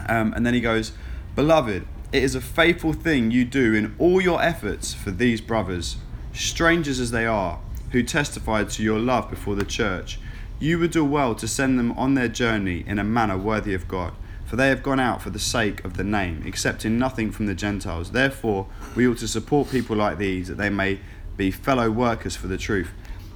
Um, 0.09 0.33
and 0.35 0.45
then 0.45 0.55
he 0.55 0.61
goes, 0.61 0.93
Beloved, 1.37 1.87
it 2.13 2.23
is 2.23 2.35
a 2.35 2.41
faithful 2.41 2.93
thing 2.93 3.31
you 3.31 3.45
do 3.45 3.73
in 3.73 3.95
all 3.99 4.21
your 4.21 4.43
efforts 4.43 4.93
for 4.93 5.11
these 5.11 5.41
brothers, 5.41 5.97
strangers 6.33 6.99
as 6.99 7.13
they 7.13 7.25
are, 7.25 7.61
who 7.93 8.03
testified 8.03 8.71
to 8.71 8.83
your 8.83 8.99
love 8.99 9.29
before 9.31 9.55
the 9.55 9.65
church 9.65 10.19
you 10.61 10.79
would 10.79 10.91
do 10.91 11.03
well 11.03 11.35
to 11.35 11.49
send 11.49 11.79
them 11.79 11.93
on 11.93 12.15
their 12.15 12.29
journey 12.29 12.85
in 12.87 12.99
a 12.99 13.05
manner 13.05 13.37
worthy 13.37 13.73
of 13.73 13.89
God, 13.89 14.13
for 14.45 14.57
they 14.57 14.69
have 14.69 14.83
gone 14.83 15.01
out 15.01 15.23
for 15.23 15.31
the 15.31 15.39
sake 15.39 15.83
of 15.85 15.97
the 15.97 16.05
name, 16.05 16.45
accepting 16.47 16.99
nothing 16.99 17.33
from 17.33 17.47
the 17.47 17.55
Gentiles. 17.55 18.13
Therefore, 18.13 18.67
we 18.95 19.09
ought 19.09 19.17
to 19.19 19.29
support 19.29 19.71
people 19.71 19.97
like 19.97 20.19
these, 20.19 20.49
that 20.49 20.59
they 20.59 20.69
may 20.69 21.01
be 21.39 21.51
fellow 21.51 21.91
workers 21.91 22.37
for 22.37 22.47
the 22.47 22.59
truth. 22.59 22.91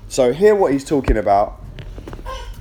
So, 0.06 0.34
here 0.34 0.54
what 0.54 0.72
he's 0.72 0.84
talking 0.84 1.16
about 1.16 1.62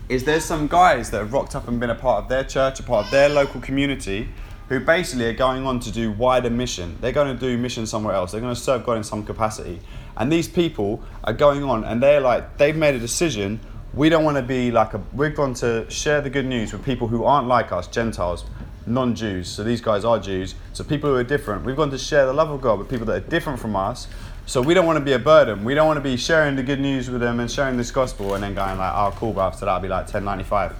is 0.07 0.23
there's 0.23 0.45
some 0.45 0.67
guys 0.67 1.11
that 1.11 1.17
have 1.17 1.33
rocked 1.33 1.55
up 1.57 1.67
and 1.67 1.77
been 1.77 1.89
a 1.89 1.95
part 1.95 2.23
of 2.23 2.29
their 2.29 2.45
church, 2.45 2.79
a 2.79 2.83
part 2.83 3.05
of 3.05 3.11
their 3.11 3.27
local 3.27 3.59
community, 3.59 4.29
who 4.73 4.85
basically 4.85 5.25
are 5.25 5.33
going 5.33 5.65
on 5.65 5.79
to 5.81 5.91
do 5.91 6.11
wider 6.11 6.49
mission. 6.49 6.97
They're 7.01 7.11
going 7.11 7.33
to 7.33 7.39
do 7.39 7.57
mission 7.57 7.85
somewhere 7.85 8.15
else. 8.15 8.31
They're 8.31 8.41
going 8.41 8.55
to 8.55 8.59
serve 8.59 8.85
God 8.85 8.97
in 8.97 9.03
some 9.03 9.25
capacity. 9.25 9.79
And 10.17 10.31
these 10.31 10.47
people 10.47 11.03
are 11.23 11.33
going 11.33 11.63
on 11.63 11.83
and 11.83 12.01
they're 12.01 12.21
like, 12.21 12.57
they've 12.57 12.75
made 12.75 12.95
a 12.95 12.99
decision 12.99 13.59
we 13.93 14.09
don't 14.09 14.23
want 14.23 14.37
to 14.37 14.43
be 14.43 14.71
like 14.71 14.93
a 14.93 15.01
we're 15.13 15.29
going 15.29 15.53
to 15.53 15.89
share 15.89 16.19
the 16.19 16.29
good 16.29 16.45
news 16.45 16.73
with 16.73 16.83
people 16.83 17.07
who 17.07 17.23
aren't 17.23 17.47
like 17.47 17.71
us 17.71 17.87
gentiles 17.87 18.43
non-jews 18.85 19.47
so 19.47 19.63
these 19.63 19.81
guys 19.81 20.03
are 20.03 20.19
jews 20.19 20.55
so 20.73 20.83
people 20.83 21.09
who 21.09 21.15
are 21.15 21.23
different 21.23 21.63
we've 21.63 21.75
gone 21.75 21.91
to 21.91 21.97
share 21.97 22.25
the 22.25 22.33
love 22.33 22.49
of 22.49 22.59
god 22.59 22.79
with 22.79 22.89
people 22.89 23.05
that 23.05 23.15
are 23.15 23.27
different 23.29 23.59
from 23.59 23.75
us 23.75 24.07
so 24.45 24.61
we 24.61 24.73
don't 24.73 24.85
want 24.85 24.97
to 24.99 25.05
be 25.05 25.13
a 25.13 25.19
burden. 25.19 25.63
We 25.63 25.73
don't 25.73 25.87
want 25.87 25.97
to 25.97 26.01
be 26.01 26.17
sharing 26.17 26.55
the 26.55 26.63
good 26.63 26.79
news 26.79 27.09
with 27.09 27.21
them 27.21 27.39
and 27.39 27.49
sharing 27.49 27.77
this 27.77 27.91
gospel 27.91 28.33
and 28.33 28.43
then 28.43 28.53
going 28.53 28.77
like 28.77 28.93
oh 28.93 29.13
cool 29.17 29.31
bro 29.31 29.51
so 29.51 29.65
that'll 29.65 29.79
be 29.79 29.87
like 29.87 30.13
1095 30.13 30.75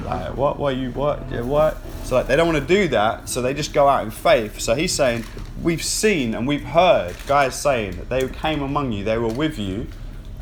like 0.04 0.36
what 0.36 0.58
what 0.58 0.76
you 0.76 0.90
what 0.90 1.30
yeah, 1.30 1.42
what? 1.42 1.78
So 2.04 2.16
like 2.16 2.26
they 2.26 2.36
don't 2.36 2.52
want 2.52 2.66
to 2.66 2.74
do 2.74 2.88
that 2.88 3.28
so 3.28 3.42
they 3.42 3.54
just 3.54 3.72
go 3.72 3.88
out 3.88 4.04
in 4.04 4.10
faith. 4.10 4.60
So 4.60 4.74
he's 4.74 4.92
saying 4.92 5.24
we've 5.62 5.82
seen 5.82 6.34
and 6.34 6.48
we've 6.48 6.64
heard 6.64 7.14
guys 7.26 7.60
saying 7.60 7.96
that 7.96 8.08
they 8.08 8.28
came 8.28 8.60
among 8.62 8.92
you 8.92 9.04
they 9.04 9.18
were 9.18 9.32
with 9.32 9.58
you 9.58 9.86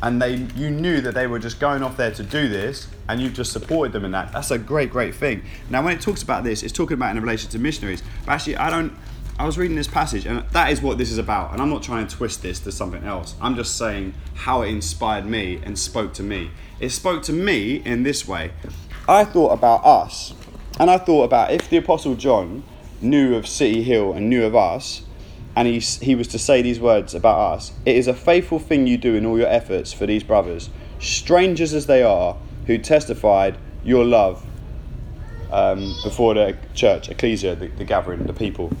and 0.01 0.21
they 0.21 0.35
you 0.55 0.71
knew 0.71 1.01
that 1.01 1.13
they 1.13 1.27
were 1.27 1.39
just 1.39 1.59
going 1.59 1.83
off 1.83 1.97
there 1.97 2.11
to 2.11 2.23
do 2.23 2.49
this 2.49 2.87
and 3.07 3.21
you've 3.21 3.33
just 3.33 3.51
supported 3.51 3.93
them 3.93 4.05
in 4.05 4.11
that. 4.11 4.31
That's 4.31 4.49
a 4.49 4.57
great 4.57 4.89
great 4.89 5.13
thing. 5.13 5.43
Now 5.69 5.83
when 5.83 5.95
it 5.95 6.01
talks 6.01 6.23
about 6.23 6.43
this 6.43 6.63
it's 6.63 6.73
talking 6.73 6.95
about 6.95 7.15
in 7.15 7.21
relation 7.21 7.51
to 7.51 7.59
missionaries. 7.59 8.01
But 8.25 8.33
actually 8.33 8.57
i 8.57 8.71
don't 8.71 8.91
i 9.39 9.45
was 9.45 9.57
reading 9.57 9.75
this 9.75 9.87
passage 9.87 10.25
and 10.25 10.47
that 10.49 10.71
is 10.71 10.81
what 10.81 10.97
this 10.97 11.11
is 11.11 11.17
about 11.17 11.51
and 11.51 11.61
i'm 11.61 11.69
not 11.69 11.83
trying 11.83 12.07
to 12.07 12.15
twist 12.15 12.41
this 12.41 12.59
to 12.59 12.71
something 12.71 13.03
else. 13.03 13.35
I'm 13.41 13.55
just 13.55 13.77
saying 13.77 14.13
how 14.35 14.61
it 14.61 14.69
inspired 14.69 15.25
me 15.25 15.59
and 15.63 15.77
spoke 15.77 16.13
to 16.15 16.23
me. 16.23 16.51
It 16.79 16.89
spoke 16.89 17.23
to 17.23 17.33
me 17.33 17.77
in 17.77 18.03
this 18.03 18.27
way. 18.27 18.51
I 19.07 19.25
thought 19.25 19.51
about 19.51 19.85
us 19.85 20.33
and 20.79 20.89
i 20.89 20.97
thought 20.97 21.23
about 21.23 21.51
if 21.51 21.69
the 21.69 21.77
apostle 21.77 22.15
john 22.15 22.63
knew 23.01 23.35
of 23.35 23.45
city 23.45 23.83
hill 23.83 24.13
and 24.13 24.29
knew 24.29 24.43
of 24.43 24.55
us 24.55 25.03
and 25.55 25.67
he, 25.67 25.79
he 25.79 26.15
was 26.15 26.27
to 26.29 26.39
say 26.39 26.61
these 26.61 26.79
words 26.79 27.13
about 27.13 27.53
us 27.53 27.73
It 27.85 27.95
is 27.95 28.07
a 28.07 28.13
faithful 28.13 28.59
thing 28.59 28.87
you 28.87 28.97
do 28.97 29.15
in 29.15 29.25
all 29.25 29.37
your 29.37 29.47
efforts 29.47 29.93
for 29.93 30.05
these 30.05 30.23
brothers, 30.23 30.69
strangers 30.99 31.73
as 31.73 31.85
they 31.85 32.01
are, 32.03 32.37
who 32.65 32.77
testified 32.77 33.57
your 33.83 34.05
love 34.05 34.45
um, 35.51 35.95
before 36.03 36.33
the 36.33 36.57
church, 36.73 37.09
ecclesia, 37.09 37.55
the, 37.55 37.67
the 37.67 37.83
gathering, 37.83 38.23
the 38.25 38.33
people. 38.33 38.71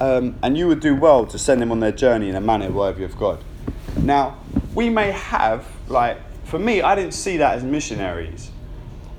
Um, 0.00 0.36
and 0.42 0.58
you 0.58 0.66
would 0.68 0.80
do 0.80 0.94
well 0.94 1.24
to 1.26 1.38
send 1.38 1.60
them 1.62 1.70
on 1.70 1.80
their 1.80 1.92
journey 1.92 2.28
in 2.28 2.34
a 2.34 2.40
manner 2.40 2.70
worthy 2.70 3.04
of 3.04 3.16
God. 3.16 3.42
Now, 4.02 4.38
we 4.74 4.90
may 4.90 5.12
have, 5.12 5.66
like, 5.88 6.18
for 6.44 6.58
me, 6.58 6.82
I 6.82 6.94
didn't 6.94 7.14
see 7.14 7.36
that 7.36 7.54
as 7.56 7.64
missionaries. 7.64 8.50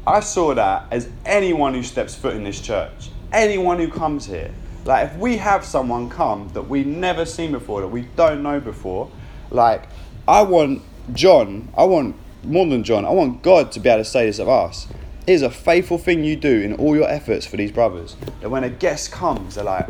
I 0.05 0.19
saw 0.19 0.53
that 0.53 0.85
as 0.91 1.09
anyone 1.25 1.73
who 1.73 1.81
steps 1.81 2.13
foot 2.13 2.35
in 2.35 2.43
this 2.43 2.59
church, 2.59 3.09
anyone 3.31 3.79
who 3.79 3.87
comes 3.87 4.25
here. 4.25 4.51
Like, 4.83 5.11
if 5.11 5.17
we 5.17 5.37
have 5.37 5.65
someone 5.65 6.09
come 6.09 6.49
that 6.49 6.63
we've 6.63 6.85
never 6.85 7.25
seen 7.25 7.51
before, 7.51 7.81
that 7.81 7.87
we 7.87 8.03
don't 8.15 8.43
know 8.43 8.59
before, 8.59 9.09
like, 9.49 9.87
I 10.27 10.43
want 10.43 10.83
John, 11.13 11.69
I 11.75 11.85
want 11.85 12.15
more 12.43 12.67
than 12.67 12.83
John, 12.83 13.05
I 13.05 13.11
want 13.11 13.41
God 13.41 13.71
to 13.71 13.79
be 13.79 13.89
able 13.89 14.03
to 14.03 14.09
say 14.09 14.27
this 14.27 14.37
of 14.37 14.49
us. 14.49 14.87
It 15.25 15.33
is 15.33 15.41
a 15.41 15.49
faithful 15.49 15.97
thing 15.97 16.23
you 16.23 16.35
do 16.35 16.61
in 16.61 16.73
all 16.73 16.95
your 16.95 17.09
efforts 17.09 17.47
for 17.47 17.57
these 17.57 17.71
brothers. 17.71 18.15
That 18.41 18.49
when 18.51 18.63
a 18.63 18.69
guest 18.69 19.11
comes, 19.11 19.55
they're 19.55 19.63
like, 19.63 19.87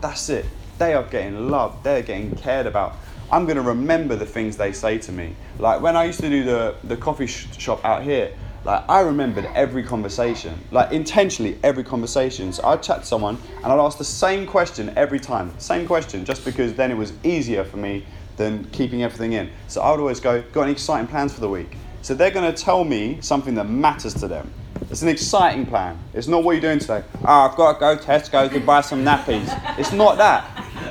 that's 0.00 0.28
it. 0.28 0.46
They 0.78 0.94
are 0.94 1.02
getting 1.02 1.50
loved, 1.50 1.84
they're 1.84 2.02
getting 2.02 2.34
cared 2.36 2.66
about. 2.66 2.96
I'm 3.30 3.44
going 3.44 3.56
to 3.56 3.62
remember 3.62 4.16
the 4.16 4.26
things 4.26 4.56
they 4.56 4.72
say 4.72 4.98
to 4.98 5.12
me. 5.12 5.36
Like 5.58 5.80
when 5.80 5.96
I 5.96 6.04
used 6.04 6.20
to 6.20 6.28
do 6.28 6.42
the, 6.42 6.74
the 6.84 6.96
coffee 6.96 7.26
sh- 7.26 7.46
shop 7.58 7.84
out 7.84 8.02
here, 8.02 8.32
like 8.64 8.84
I 8.88 9.00
remembered 9.00 9.46
every 9.54 9.82
conversation, 9.82 10.58
like 10.70 10.92
intentionally 10.92 11.58
every 11.62 11.84
conversation. 11.84 12.52
So 12.52 12.64
I'd 12.64 12.82
chat 12.82 13.00
to 13.00 13.06
someone 13.06 13.38
and 13.56 13.66
I'd 13.66 13.78
ask 13.78 13.98
the 13.98 14.04
same 14.04 14.46
question 14.46 14.92
every 14.96 15.20
time, 15.20 15.58
same 15.58 15.86
question, 15.86 16.24
just 16.24 16.44
because 16.44 16.74
then 16.74 16.90
it 16.90 16.96
was 16.96 17.12
easier 17.22 17.64
for 17.64 17.76
me 17.76 18.04
than 18.36 18.64
keeping 18.66 19.02
everything 19.02 19.34
in. 19.34 19.50
So 19.68 19.80
I 19.80 19.90
would 19.90 20.00
always 20.00 20.20
go, 20.20 20.42
got 20.52 20.62
any 20.62 20.72
exciting 20.72 21.06
plans 21.06 21.32
for 21.32 21.40
the 21.40 21.48
week? 21.48 21.76
So 22.02 22.14
they're 22.14 22.30
going 22.30 22.52
to 22.52 22.62
tell 22.62 22.84
me 22.84 23.18
something 23.20 23.54
that 23.54 23.68
matters 23.68 24.14
to 24.14 24.28
them. 24.28 24.50
It's 24.90 25.02
an 25.02 25.08
exciting 25.08 25.66
plan. 25.66 25.96
It's 26.14 26.26
not 26.26 26.42
what 26.42 26.52
you're 26.52 26.60
doing 26.60 26.80
today. 26.80 27.04
Oh, 27.20 27.48
I've 27.48 27.56
got 27.56 27.74
to 27.74 27.78
go 27.78 27.96
Tesco 27.96 28.50
to 28.50 28.58
buy 28.58 28.80
some 28.80 29.04
nappies. 29.04 29.48
It's 29.78 29.92
not 29.92 30.18
that. 30.18 30.42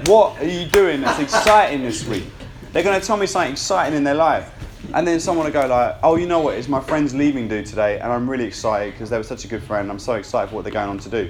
What 0.08 0.42
are 0.42 0.48
you 0.48 0.68
doing 0.70 1.02
that's 1.02 1.20
exciting 1.20 1.82
this 1.82 2.08
week? 2.08 2.24
They're 2.72 2.82
going 2.82 2.98
to 2.98 3.06
tell 3.06 3.18
me 3.18 3.26
something 3.26 3.52
exciting 3.52 3.98
in 3.98 4.06
their 4.06 4.16
life. 4.16 4.54
And 4.94 5.06
then 5.06 5.20
someone 5.20 5.48
will 5.48 5.52
go 5.52 5.68
like, 5.68 5.98
oh, 6.02 6.16
you 6.16 6.28
know 6.28 6.40
what? 6.40 6.56
It's 6.56 6.70
my 6.70 6.80
friend's 6.80 7.14
leaving 7.14 7.50
do 7.50 7.62
today, 7.62 8.00
and 8.00 8.10
I'm 8.10 8.30
really 8.30 8.46
excited 8.46 8.94
because 8.94 9.10
they 9.10 9.18
were 9.18 9.24
such 9.24 9.44
a 9.44 9.50
good 9.50 9.62
friend. 9.62 9.92
I'm 9.92 10.00
so 10.00 10.14
excited 10.14 10.50
for 10.50 10.56
what 10.56 10.64
they're 10.64 10.72
going 10.72 10.90
on 10.90 11.00
to 11.00 11.10
do. 11.10 11.30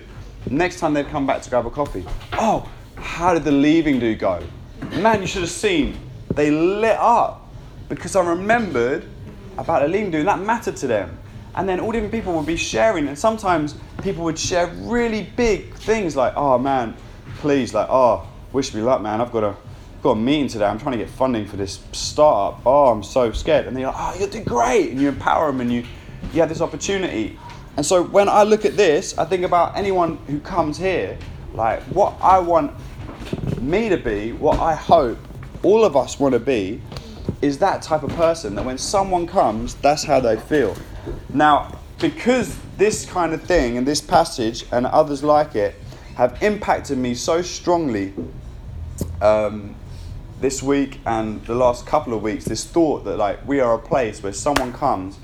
Next 0.52 0.80
time 0.80 0.94
they'd 0.94 1.08
come 1.08 1.26
back 1.26 1.42
to 1.42 1.50
grab 1.50 1.66
a 1.66 1.72
coffee. 1.72 2.06
Oh, 2.34 2.70
how 2.96 3.34
did 3.34 3.46
the 3.46 3.52
leaving 3.52 4.00
do 4.00 4.14
go? 4.14 4.44
Man, 4.92 5.22
you 5.22 5.28
should 5.28 5.42
have 5.42 5.50
seen. 5.50 5.98
They 6.36 6.52
lit 6.52 6.98
up 7.00 7.50
because 7.90 8.16
I 8.16 8.24
remembered 8.24 9.06
about 9.58 9.82
the 9.82 9.88
leaving 9.88 10.12
do, 10.12 10.20
and 10.20 10.28
that 10.28 10.40
mattered 10.40 10.76
to 10.78 10.88
them. 10.88 11.18
And 11.56 11.68
then 11.68 11.80
all 11.80 11.92
different 11.92 12.14
people 12.14 12.34
would 12.34 12.46
be 12.46 12.56
sharing, 12.56 13.08
and 13.08 13.18
sometimes 13.18 13.76
people 14.04 14.24
would 14.24 14.38
share 14.38 14.68
really 14.68 15.24
big 15.36 15.74
things 15.74 16.16
like, 16.16 16.34
oh 16.36 16.58
man, 16.58 16.96
please, 17.40 17.74
like, 17.74 17.88
oh, 17.90 18.28
wish 18.54 18.74
me 18.74 18.82
luck, 18.82 19.02
man. 19.02 19.20
I've 19.22 19.32
got 19.32 19.44
a 19.44 19.56
got 20.02 20.12
a 20.12 20.16
meeting 20.16 20.48
today. 20.48 20.66
I'm 20.66 20.80
trying 20.80 20.98
to 20.98 21.04
get 21.04 21.10
funding 21.10 21.46
for 21.46 21.58
this 21.58 21.82
startup. 21.92 22.62
Oh, 22.66 22.88
I'm 22.88 23.04
so 23.04 23.32
scared. 23.32 23.68
And 23.68 23.76
they're 23.76 23.88
like, 23.88 23.96
oh, 23.98 24.16
you'll 24.18 24.30
do 24.30 24.44
great. 24.44 24.92
And 24.92 25.02
you 25.02 25.10
empower 25.10 25.52
them 25.52 25.62
and 25.62 25.72
you, 25.72 25.84
you 26.34 26.40
have 26.40 26.50
this 26.50 26.62
opportunity. 26.62 27.38
And 27.76 27.86
so 27.86 28.04
when 28.04 28.30
I 28.30 28.44
look 28.44 28.66
at 28.66 28.78
this, 28.78 29.18
I 29.18 29.26
think 29.26 29.44
about 29.44 29.76
anyone 29.78 30.18
who 30.28 30.40
comes 30.40 30.78
here, 30.78 31.18
like 31.54 31.82
what 31.84 32.16
I 32.22 32.40
want 32.40 32.74
me 33.62 33.90
to 33.90 33.98
be, 33.98 34.32
what 34.32 34.60
I 34.60 34.74
hope 34.74 35.18
all 35.64 35.84
of 35.84 35.98
us 35.98 36.20
want 36.20 36.34
to 36.34 36.40
be, 36.40 36.82
is 37.42 37.58
that 37.60 37.82
type 37.82 38.04
of 38.04 38.10
person 38.16 38.56
that 38.56 38.66
when 38.66 38.78
someone 38.78 39.28
comes, 39.28 39.76
that's 39.76 40.04
how 40.04 40.20
they 40.20 40.38
feel. 40.38 40.76
Now, 41.34 41.80
because 42.00 42.58
this 42.78 43.06
kind 43.06 43.34
of 43.34 43.44
thing 43.44 43.78
and 43.78 43.88
this 43.88 44.02
passage 44.02 44.66
and 44.72 44.86
others 44.86 45.24
like 45.24 45.56
it 45.56 45.76
have 46.16 46.42
impacted 46.42 46.98
me 46.98 47.14
so 47.14 47.42
strongly 47.42 48.14
um, 49.22 49.76
this 50.42 50.64
week 50.64 51.00
and 51.06 51.44
the 51.46 51.56
last 51.56 51.86
couple 51.86 52.14
of 52.14 52.22
weeks, 52.22 52.46
this 52.46 52.66
thought 52.66 53.04
that 53.06 53.18
like 53.18 53.46
we 53.48 53.60
are 53.60 53.76
a 53.76 53.80
place 53.80 54.24
where 54.24 54.34
someone 54.34 54.74
comes 54.74 55.18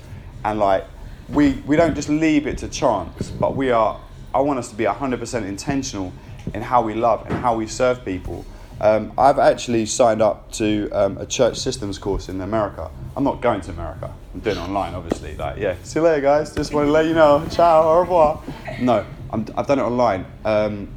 and 0.44 0.58
like 0.58 0.84
we 1.28 1.52
we 1.66 1.76
don't 1.76 1.94
just 1.94 2.08
leave 2.08 2.46
it 2.46 2.58
to 2.58 2.68
chance, 2.68 3.30
but 3.30 3.56
we 3.56 3.70
are. 3.70 4.00
I 4.34 4.40
want 4.40 4.58
us 4.58 4.68
to 4.68 4.76
be 4.76 4.84
100% 4.84 5.46
intentional 5.46 6.12
in 6.52 6.60
how 6.60 6.82
we 6.82 6.94
love 6.94 7.24
and 7.26 7.34
how 7.34 7.56
we 7.56 7.66
serve 7.66 8.04
people. 8.04 8.44
Um, 8.80 9.12
I've 9.16 9.38
actually 9.38 9.86
signed 9.86 10.20
up 10.20 10.52
to 10.52 10.90
um, 10.90 11.16
a 11.16 11.24
church 11.24 11.56
systems 11.56 11.96
course 11.96 12.28
in 12.28 12.40
America. 12.42 12.90
I'm 13.16 13.24
not 13.24 13.40
going 13.40 13.62
to 13.62 13.70
America. 13.70 14.14
I'm 14.34 14.40
doing 14.40 14.58
it 14.58 14.60
online, 14.60 14.94
obviously. 14.94 15.34
Like, 15.36 15.56
yeah, 15.56 15.76
see 15.82 16.00
you 16.00 16.04
later, 16.04 16.20
guys. 16.20 16.54
Just 16.54 16.74
want 16.74 16.86
to 16.86 16.92
let 16.92 17.06
you 17.06 17.14
know. 17.14 17.46
Ciao, 17.50 17.82
au 17.82 18.00
revoir. 18.00 18.42
No, 18.78 19.06
i 19.32 19.36
have 19.36 19.66
done 19.66 19.78
it 19.78 19.82
online. 19.82 20.26
Um, 20.44 20.88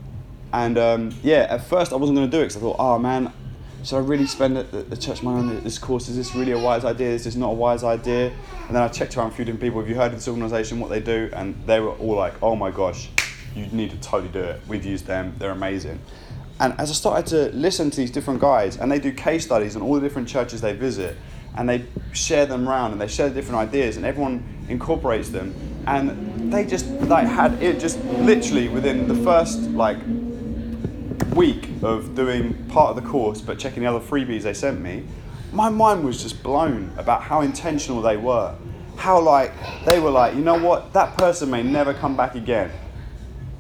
and 0.52 0.78
um, 0.78 1.12
yeah, 1.24 1.48
at 1.50 1.64
first 1.66 1.94
I 1.94 1.96
wasn't 1.96 2.18
going 2.18 2.30
to 2.30 2.38
do 2.38 2.42
it 2.42 2.48
because 2.48 2.58
I 2.58 2.60
thought, 2.60 2.76
oh 2.78 3.00
man, 3.00 3.32
should 3.86 3.96
I 3.96 4.00
really 4.00 4.26
spend 4.26 4.58
the, 4.58 4.64
the, 4.64 4.98
church 4.98 5.24
money 5.24 5.40
on 5.40 5.64
this 5.64 5.78
course? 5.80 6.10
Is 6.10 6.18
this 6.18 6.36
really 6.36 6.52
a 6.52 6.60
wise 6.60 6.84
idea? 6.84 7.10
Is 7.12 7.24
this 7.24 7.36
not 7.36 7.52
a 7.52 7.54
wise 7.54 7.86
idea? 7.86 8.34
And 8.68 8.76
then 8.76 8.84
I 8.84 8.90
checked 8.90 9.16
around 9.16 9.32
a 9.32 9.36
few 9.36 9.46
different 9.46 9.62
people. 9.62 9.80
Have 9.80 9.88
you 9.88 9.96
heard 9.96 10.12
of 10.12 10.16
this 10.16 10.28
organisation? 10.28 10.82
What 10.82 10.90
they 10.90 11.00
do? 11.00 11.30
And 11.34 11.56
they 11.66 11.80
were 11.80 11.92
all 11.92 12.16
like, 12.16 12.34
"Oh 12.44 12.56
my 12.56 12.72
gosh, 12.72 13.10
you 13.56 13.66
need 13.68 13.92
to 13.92 13.98
totally 13.98 14.32
do 14.32 14.40
it. 14.42 14.62
We've 14.68 14.84
used 14.84 15.06
them. 15.06 15.36
They're 15.38 15.52
amazing." 15.52 16.02
And 16.60 16.74
as 16.78 16.90
I 16.90 16.94
started 16.94 17.26
to 17.28 17.56
listen 17.56 17.90
to 17.92 17.98
these 17.98 18.12
different 18.12 18.42
guys, 18.42 18.76
and 18.76 18.92
they 18.92 19.00
do 19.00 19.14
case 19.14 19.46
studies 19.46 19.78
on 19.78 19.82
all 19.82 19.96
the 19.96 20.02
different 20.02 20.28
churches 20.28 20.60
they 20.60 20.74
visit, 20.74 21.16
and 21.60 21.68
they 21.68 21.84
share 22.14 22.46
them 22.46 22.68
around, 22.68 22.94
and 22.94 23.02
they 23.02 23.08
share 23.08 23.30
different 23.30 23.58
ideas, 23.58 23.98
and 23.98 24.06
everyone 24.06 24.42
incorporates 24.70 25.28
them, 25.30 25.54
and 25.86 26.52
they 26.54 26.66
just 26.66 26.88
like 27.02 27.28
had 27.28 27.62
it 27.62 27.82
just 27.82 28.02
literally 28.06 28.70
within 28.70 29.10
the 29.10 29.16
first 29.16 29.60
like 29.72 29.98
week 31.36 31.70
of 31.84 32.16
doing 32.16 32.54
part 32.70 32.90
of 32.90 33.04
the 33.04 33.10
course 33.10 33.42
but 33.42 33.60
checking 33.60 33.84
the 33.84 33.90
other 33.90 34.00
freebies 34.00 34.44
they 34.44 34.54
sent 34.54 34.80
me, 34.80 35.04
my 35.52 35.70
mind 35.70 36.04
was 36.04 36.22
just 36.22 36.42
blown 36.42 36.92
about 36.98 37.22
how 37.22 37.42
intentional 37.42 38.02
they 38.02 38.16
were. 38.16 38.56
How, 38.96 39.20
like, 39.20 39.52
they 39.86 40.00
were 40.00 40.12
like, 40.12 40.36
you 40.36 40.42
know 40.42 40.58
what, 40.58 40.94
that 40.94 41.18
person 41.18 41.50
may 41.50 41.64
never 41.64 41.94
come 41.94 42.16
back 42.16 42.36
again. 42.36 42.72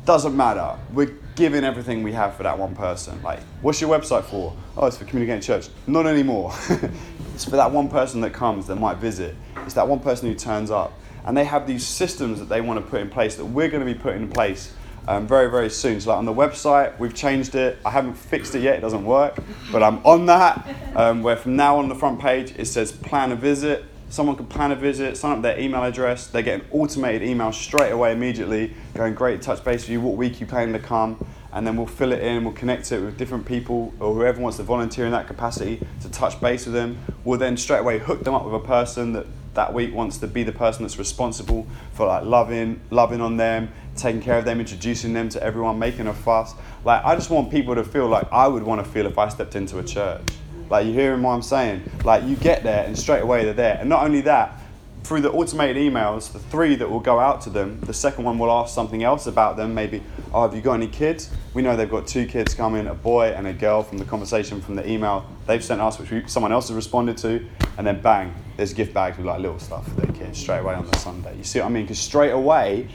Doesn't 0.05 0.35
matter. 0.35 0.77
We're 0.93 1.17
giving 1.35 1.63
everything 1.63 2.03
we 2.03 2.11
have 2.13 2.35
for 2.35 2.43
that 2.43 2.57
one 2.57 2.75
person. 2.75 3.21
Like, 3.23 3.39
what's 3.61 3.79
your 3.79 3.89
website 3.89 4.23
for? 4.25 4.55
Oh, 4.75 4.87
it's 4.87 4.97
for 4.97 5.05
Communicating 5.05 5.41
Church. 5.41 5.69
Not 5.87 6.05
anymore. 6.05 6.53
it's 7.39 7.45
for 7.45 7.55
that 7.55 7.71
one 7.71 7.87
person 7.87 8.19
that 8.19 8.33
comes, 8.33 8.67
that 8.67 8.75
might 8.75 8.97
visit. 8.97 9.33
It's 9.63 9.75
that 9.75 9.87
one 9.87 10.01
person 10.01 10.27
who 10.27 10.35
turns 10.35 10.69
up. 10.69 10.91
And 11.23 11.37
they 11.37 11.45
have 11.45 11.67
these 11.67 11.87
systems 11.87 12.37
that 12.39 12.49
they 12.49 12.59
want 12.59 12.83
to 12.83 12.91
put 12.91 12.99
in 12.99 13.09
place 13.09 13.37
that 13.37 13.45
we're 13.45 13.69
going 13.69 13.79
to 13.79 13.85
be 13.85 13.97
putting 13.97 14.23
in 14.23 14.29
place 14.29 14.73
um, 15.07 15.25
very, 15.25 15.49
very 15.49 15.69
soon. 15.69 16.01
So, 16.01 16.09
like 16.09 16.17
on 16.17 16.25
the 16.25 16.33
website, 16.33 16.99
we've 16.99 17.15
changed 17.15 17.55
it. 17.55 17.77
I 17.85 17.91
haven't 17.91 18.15
fixed 18.15 18.55
it 18.55 18.61
yet, 18.61 18.75
it 18.75 18.81
doesn't 18.81 19.05
work, 19.05 19.39
but 19.71 19.81
I'm 19.81 20.05
on 20.05 20.25
that. 20.25 20.67
Um, 20.97 21.23
where 21.23 21.37
from 21.37 21.55
now 21.55 21.77
on 21.77 21.87
the 21.87 21.95
front 21.95 22.19
page, 22.19 22.53
it 22.57 22.65
says 22.65 22.91
plan 22.91 23.31
a 23.31 23.37
visit. 23.37 23.85
Someone 24.09 24.35
can 24.35 24.47
plan 24.47 24.73
a 24.73 24.75
visit, 24.75 25.15
sign 25.15 25.37
up 25.37 25.41
their 25.41 25.57
email 25.57 25.83
address, 25.83 26.27
they 26.27 26.43
get 26.43 26.59
an 26.59 26.67
automated 26.71 27.23
email 27.23 27.53
straight 27.53 27.91
away 27.91 28.11
immediately 28.11 28.73
going, 28.95 29.13
Great, 29.13 29.41
touch 29.41 29.63
base 29.63 29.83
with 29.83 29.91
you, 29.91 30.01
what 30.01 30.17
week 30.17 30.41
you 30.41 30.45
plan 30.45 30.73
to 30.73 30.79
come, 30.79 31.25
and 31.51 31.65
then 31.65 31.75
we'll 31.75 31.87
fill 31.87 32.11
it 32.11 32.21
in, 32.21 32.43
we'll 32.43 32.53
connect 32.53 32.91
it 32.91 33.01
with 33.01 33.17
different 33.17 33.45
people 33.45 33.93
or 33.99 34.13
whoever 34.13 34.41
wants 34.41 34.57
to 34.57 34.63
volunteer 34.63 35.05
in 35.05 35.11
that 35.11 35.27
capacity 35.27 35.81
to 36.01 36.09
touch 36.09 36.39
base 36.39 36.65
with 36.65 36.75
them. 36.75 36.97
We'll 37.23 37.39
then 37.39 37.57
straight 37.57 37.79
away 37.79 37.99
hook 37.99 38.23
them 38.23 38.33
up 38.33 38.45
with 38.45 38.53
a 38.53 38.65
person 38.65 39.13
that 39.13 39.25
that 39.55 39.73
week 39.73 39.93
wants 39.93 40.19
to 40.19 40.27
be 40.27 40.43
the 40.43 40.51
person 40.51 40.83
that's 40.83 40.99
responsible 40.99 41.67
for 41.93 42.05
like 42.05 42.23
loving, 42.23 42.79
loving 42.91 43.19
on 43.19 43.37
them, 43.37 43.71
taking 43.95 44.21
care 44.21 44.37
of 44.37 44.45
them, 44.45 44.59
introducing 44.59 45.13
them 45.13 45.27
to 45.29 45.43
everyone, 45.43 45.79
making 45.79 46.07
a 46.07 46.13
fuss. 46.13 46.53
Like 46.85 47.03
I 47.03 47.15
just 47.15 47.29
want 47.29 47.51
people 47.51 47.75
to 47.75 47.83
feel 47.83 48.07
like 48.07 48.31
I 48.31 48.47
would 48.47 48.63
want 48.63 48.83
to 48.83 48.89
feel 48.89 49.05
if 49.05 49.17
I 49.17 49.27
stepped 49.27 49.55
into 49.55 49.79
a 49.79 49.83
church. 49.83 50.21
Like 50.69 50.85
you 50.85 50.93
hearing 50.93 51.23
what 51.23 51.31
I'm 51.31 51.41
saying? 51.41 51.89
Like 52.03 52.23
you 52.25 52.35
get 52.35 52.63
there 52.63 52.85
and 52.85 52.97
straight 52.97 53.21
away 53.21 53.43
they're 53.43 53.53
there. 53.53 53.77
And 53.79 53.89
not 53.89 54.03
only 54.03 54.21
that, 54.21 54.58
through 55.03 55.21
the 55.21 55.31
automated 55.31 55.77
emails, 55.77 56.31
the 56.31 56.39
three 56.39 56.75
that 56.75 56.89
will 56.89 56.99
go 56.99 57.19
out 57.19 57.41
to 57.41 57.49
them, 57.49 57.79
the 57.81 57.93
second 57.93 58.23
one 58.23 58.37
will 58.37 58.51
ask 58.51 58.73
something 58.73 59.03
else 59.03 59.27
about 59.27 59.57
them. 59.57 59.73
Maybe, 59.73 60.03
oh, 60.33 60.43
have 60.43 60.53
you 60.53 60.61
got 60.61 60.73
any 60.73 60.87
kids? 60.87 61.31
We 61.53 61.61
know 61.61 61.75
they've 61.75 61.89
got 61.89 62.05
two 62.05 62.27
kids 62.27 62.53
coming, 62.53 62.87
a 62.87 62.93
boy 62.93 63.27
and 63.27 63.47
a 63.47 63.53
girl 63.53 63.81
from 63.81 63.97
the 63.97 64.05
conversation 64.05 64.61
from 64.61 64.75
the 64.75 64.89
email 64.89 65.25
they've 65.47 65.63
sent 65.63 65.81
us, 65.81 65.97
which 65.99 66.11
we, 66.11 66.27
someone 66.27 66.51
else 66.51 66.67
has 66.67 66.75
responded 66.75 67.17
to. 67.17 67.47
And 67.77 67.87
then 67.87 68.01
bang, 68.01 68.33
there's 68.57 68.73
gift 68.73 68.93
bags 68.93 69.17
with 69.17 69.25
like 69.25 69.39
little 69.39 69.59
stuff 69.59 69.87
for 69.87 70.01
their 70.01 70.13
kids 70.13 70.37
straight 70.37 70.59
away 70.59 70.75
on 70.75 70.85
the 70.85 70.97
Sunday. 70.97 71.35
You 71.37 71.43
see 71.43 71.59
what 71.59 71.67
I 71.67 71.69
mean? 71.69 71.83
Because 71.85 71.99
straight 71.99 72.31
away, 72.31 72.89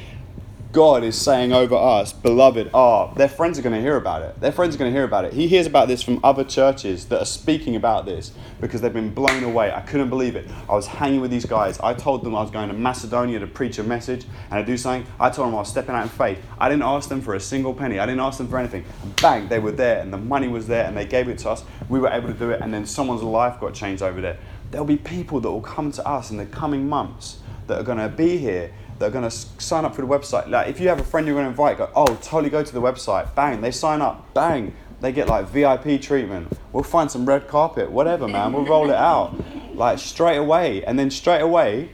God 0.74 1.04
is 1.04 1.16
saying 1.16 1.52
over 1.52 1.76
us, 1.76 2.12
beloved, 2.12 2.70
oh, 2.74 3.12
their 3.14 3.28
friends 3.28 3.60
are 3.60 3.62
going 3.62 3.76
to 3.76 3.80
hear 3.80 3.94
about 3.94 4.22
it. 4.22 4.40
Their 4.40 4.50
friends 4.50 4.74
are 4.74 4.78
going 4.78 4.90
to 4.90 4.96
hear 4.96 5.04
about 5.04 5.24
it. 5.24 5.32
He 5.32 5.46
hears 5.46 5.68
about 5.68 5.86
this 5.86 6.02
from 6.02 6.18
other 6.24 6.42
churches 6.42 7.04
that 7.06 7.22
are 7.22 7.26
speaking 7.26 7.76
about 7.76 8.06
this 8.06 8.32
because 8.60 8.80
they've 8.80 8.92
been 8.92 9.14
blown 9.14 9.44
away. 9.44 9.70
I 9.70 9.82
couldn't 9.82 10.10
believe 10.10 10.34
it. 10.34 10.50
I 10.68 10.74
was 10.74 10.88
hanging 10.88 11.20
with 11.20 11.30
these 11.30 11.46
guys. 11.46 11.78
I 11.78 11.94
told 11.94 12.24
them 12.24 12.34
I 12.34 12.42
was 12.42 12.50
going 12.50 12.66
to 12.70 12.74
Macedonia 12.74 13.38
to 13.38 13.46
preach 13.46 13.78
a 13.78 13.84
message 13.84 14.26
and 14.50 14.66
to 14.66 14.72
do 14.72 14.76
something. 14.76 15.08
I 15.20 15.30
told 15.30 15.46
them 15.46 15.54
I 15.54 15.58
was 15.58 15.68
stepping 15.68 15.94
out 15.94 16.02
in 16.02 16.08
faith. 16.08 16.44
I 16.58 16.68
didn't 16.68 16.82
ask 16.82 17.08
them 17.08 17.20
for 17.20 17.36
a 17.36 17.40
single 17.40 17.72
penny. 17.72 18.00
I 18.00 18.06
didn't 18.06 18.22
ask 18.22 18.38
them 18.38 18.48
for 18.48 18.58
anything. 18.58 18.84
And 19.04 19.14
bang, 19.22 19.46
they 19.46 19.60
were 19.60 19.70
there 19.70 20.00
and 20.00 20.12
the 20.12 20.18
money 20.18 20.48
was 20.48 20.66
there 20.66 20.86
and 20.86 20.96
they 20.96 21.06
gave 21.06 21.28
it 21.28 21.38
to 21.38 21.50
us. 21.50 21.62
We 21.88 22.00
were 22.00 22.08
able 22.08 22.26
to 22.26 22.34
do 22.34 22.50
it 22.50 22.60
and 22.60 22.74
then 22.74 22.84
someone's 22.84 23.22
life 23.22 23.60
got 23.60 23.74
changed 23.74 24.02
over 24.02 24.20
there. 24.20 24.38
There'll 24.72 24.84
be 24.84 24.96
people 24.96 25.38
that 25.38 25.52
will 25.52 25.60
come 25.60 25.92
to 25.92 26.04
us 26.04 26.32
in 26.32 26.36
the 26.36 26.46
coming 26.46 26.88
months 26.88 27.38
that 27.66 27.78
are 27.78 27.84
going 27.84 27.98
to 27.98 28.08
be 28.08 28.38
here 28.38 28.72
that 29.04 29.10
are 29.10 29.20
going 29.20 29.30
to 29.30 29.36
sign 29.62 29.84
up 29.84 29.94
for 29.94 30.00
the 30.00 30.08
website. 30.08 30.48
Like, 30.48 30.68
if 30.68 30.80
you 30.80 30.88
have 30.88 30.98
a 30.98 31.04
friend 31.04 31.26
you're 31.26 31.36
going 31.36 31.44
to 31.44 31.50
invite, 31.50 31.76
go, 31.76 31.90
oh, 31.94 32.06
totally 32.22 32.48
go 32.48 32.64
to 32.64 32.72
the 32.72 32.80
website. 32.80 33.34
Bang, 33.34 33.60
they 33.60 33.70
sign 33.70 34.00
up. 34.00 34.32
Bang, 34.32 34.74
they 35.02 35.12
get 35.12 35.28
like 35.28 35.46
VIP 35.48 36.00
treatment. 36.00 36.50
We'll 36.72 36.84
find 36.84 37.10
some 37.10 37.26
red 37.26 37.46
carpet, 37.46 37.90
whatever, 37.90 38.26
man. 38.26 38.54
We'll 38.54 38.64
roll 38.64 38.88
it 38.88 38.96
out 38.96 39.34
like 39.74 39.98
straight 39.98 40.38
away. 40.38 40.82
And 40.84 40.98
then 40.98 41.10
straight 41.10 41.42
away, 41.42 41.90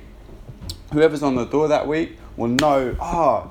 whoever's 0.92 1.24
on 1.24 1.34
the 1.34 1.46
door 1.46 1.66
that 1.66 1.88
week 1.88 2.16
will 2.36 2.48
know, 2.48 2.96
ah, 3.00 3.48
oh, 3.48 3.50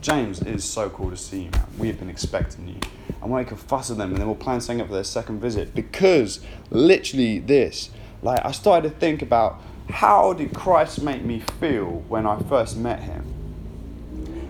James, 0.00 0.40
it 0.40 0.48
is 0.48 0.64
so 0.64 0.90
cool 0.90 1.10
to 1.10 1.16
see 1.16 1.44
you, 1.44 1.50
man. 1.50 1.66
We've 1.78 1.98
been 1.98 2.10
expecting 2.10 2.66
you. 2.66 2.80
And 3.20 3.30
we'll 3.30 3.40
make 3.40 3.52
a 3.52 3.56
fuss 3.56 3.88
of 3.88 3.98
them 3.98 4.10
and 4.10 4.18
then 4.18 4.26
we'll 4.26 4.34
plan 4.34 4.60
something 4.60 4.80
up 4.80 4.88
for 4.88 4.94
their 4.94 5.04
second 5.04 5.40
visit. 5.40 5.76
Because 5.76 6.40
literally 6.70 7.38
this, 7.38 7.90
like 8.20 8.44
I 8.44 8.50
started 8.50 8.88
to 8.88 8.98
think 8.98 9.22
about 9.22 9.62
how 9.90 10.32
did 10.32 10.54
Christ 10.54 11.02
make 11.02 11.22
me 11.22 11.40
feel 11.40 12.04
when 12.08 12.26
I 12.26 12.38
first 12.38 12.76
met 12.76 13.00
him? 13.00 13.32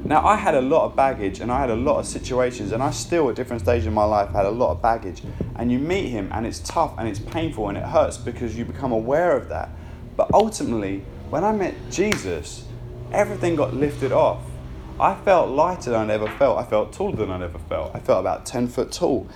Now, 0.04 0.26
I 0.26 0.34
had 0.34 0.54
a 0.54 0.60
lot 0.60 0.84
of 0.86 0.96
baggage 0.96 1.38
and 1.40 1.52
I 1.52 1.60
had 1.60 1.70
a 1.70 1.76
lot 1.76 2.00
of 2.00 2.06
situations, 2.06 2.72
and 2.72 2.82
I 2.82 2.90
still, 2.90 3.30
at 3.30 3.36
different 3.36 3.62
stages 3.62 3.86
in 3.86 3.94
my 3.94 4.04
life, 4.04 4.30
had 4.30 4.46
a 4.46 4.50
lot 4.50 4.72
of 4.72 4.82
baggage. 4.82 5.22
And 5.54 5.70
you 5.70 5.78
meet 5.78 6.08
him, 6.08 6.28
and 6.32 6.44
it's 6.44 6.58
tough 6.58 6.94
and 6.98 7.08
it's 7.08 7.20
painful 7.20 7.68
and 7.68 7.78
it 7.78 7.84
hurts 7.84 8.16
because 8.16 8.56
you 8.56 8.64
become 8.64 8.90
aware 8.90 9.36
of 9.36 9.48
that. 9.50 9.70
But 10.16 10.28
ultimately, 10.34 11.04
when 11.30 11.44
I 11.44 11.52
met 11.52 11.74
Jesus, 11.90 12.66
everything 13.12 13.54
got 13.54 13.74
lifted 13.74 14.10
off. 14.10 14.42
I 14.98 15.14
felt 15.14 15.50
lighter 15.50 15.90
than 15.90 16.10
I 16.10 16.14
ever 16.14 16.28
felt. 16.28 16.58
I 16.58 16.64
felt 16.64 16.92
taller 16.92 17.16
than 17.16 17.30
I'd 17.30 17.42
ever 17.42 17.58
felt. 17.58 17.94
I 17.94 18.00
felt 18.00 18.20
about 18.20 18.44
10 18.44 18.68
foot 18.68 18.92
tall. 18.92 19.28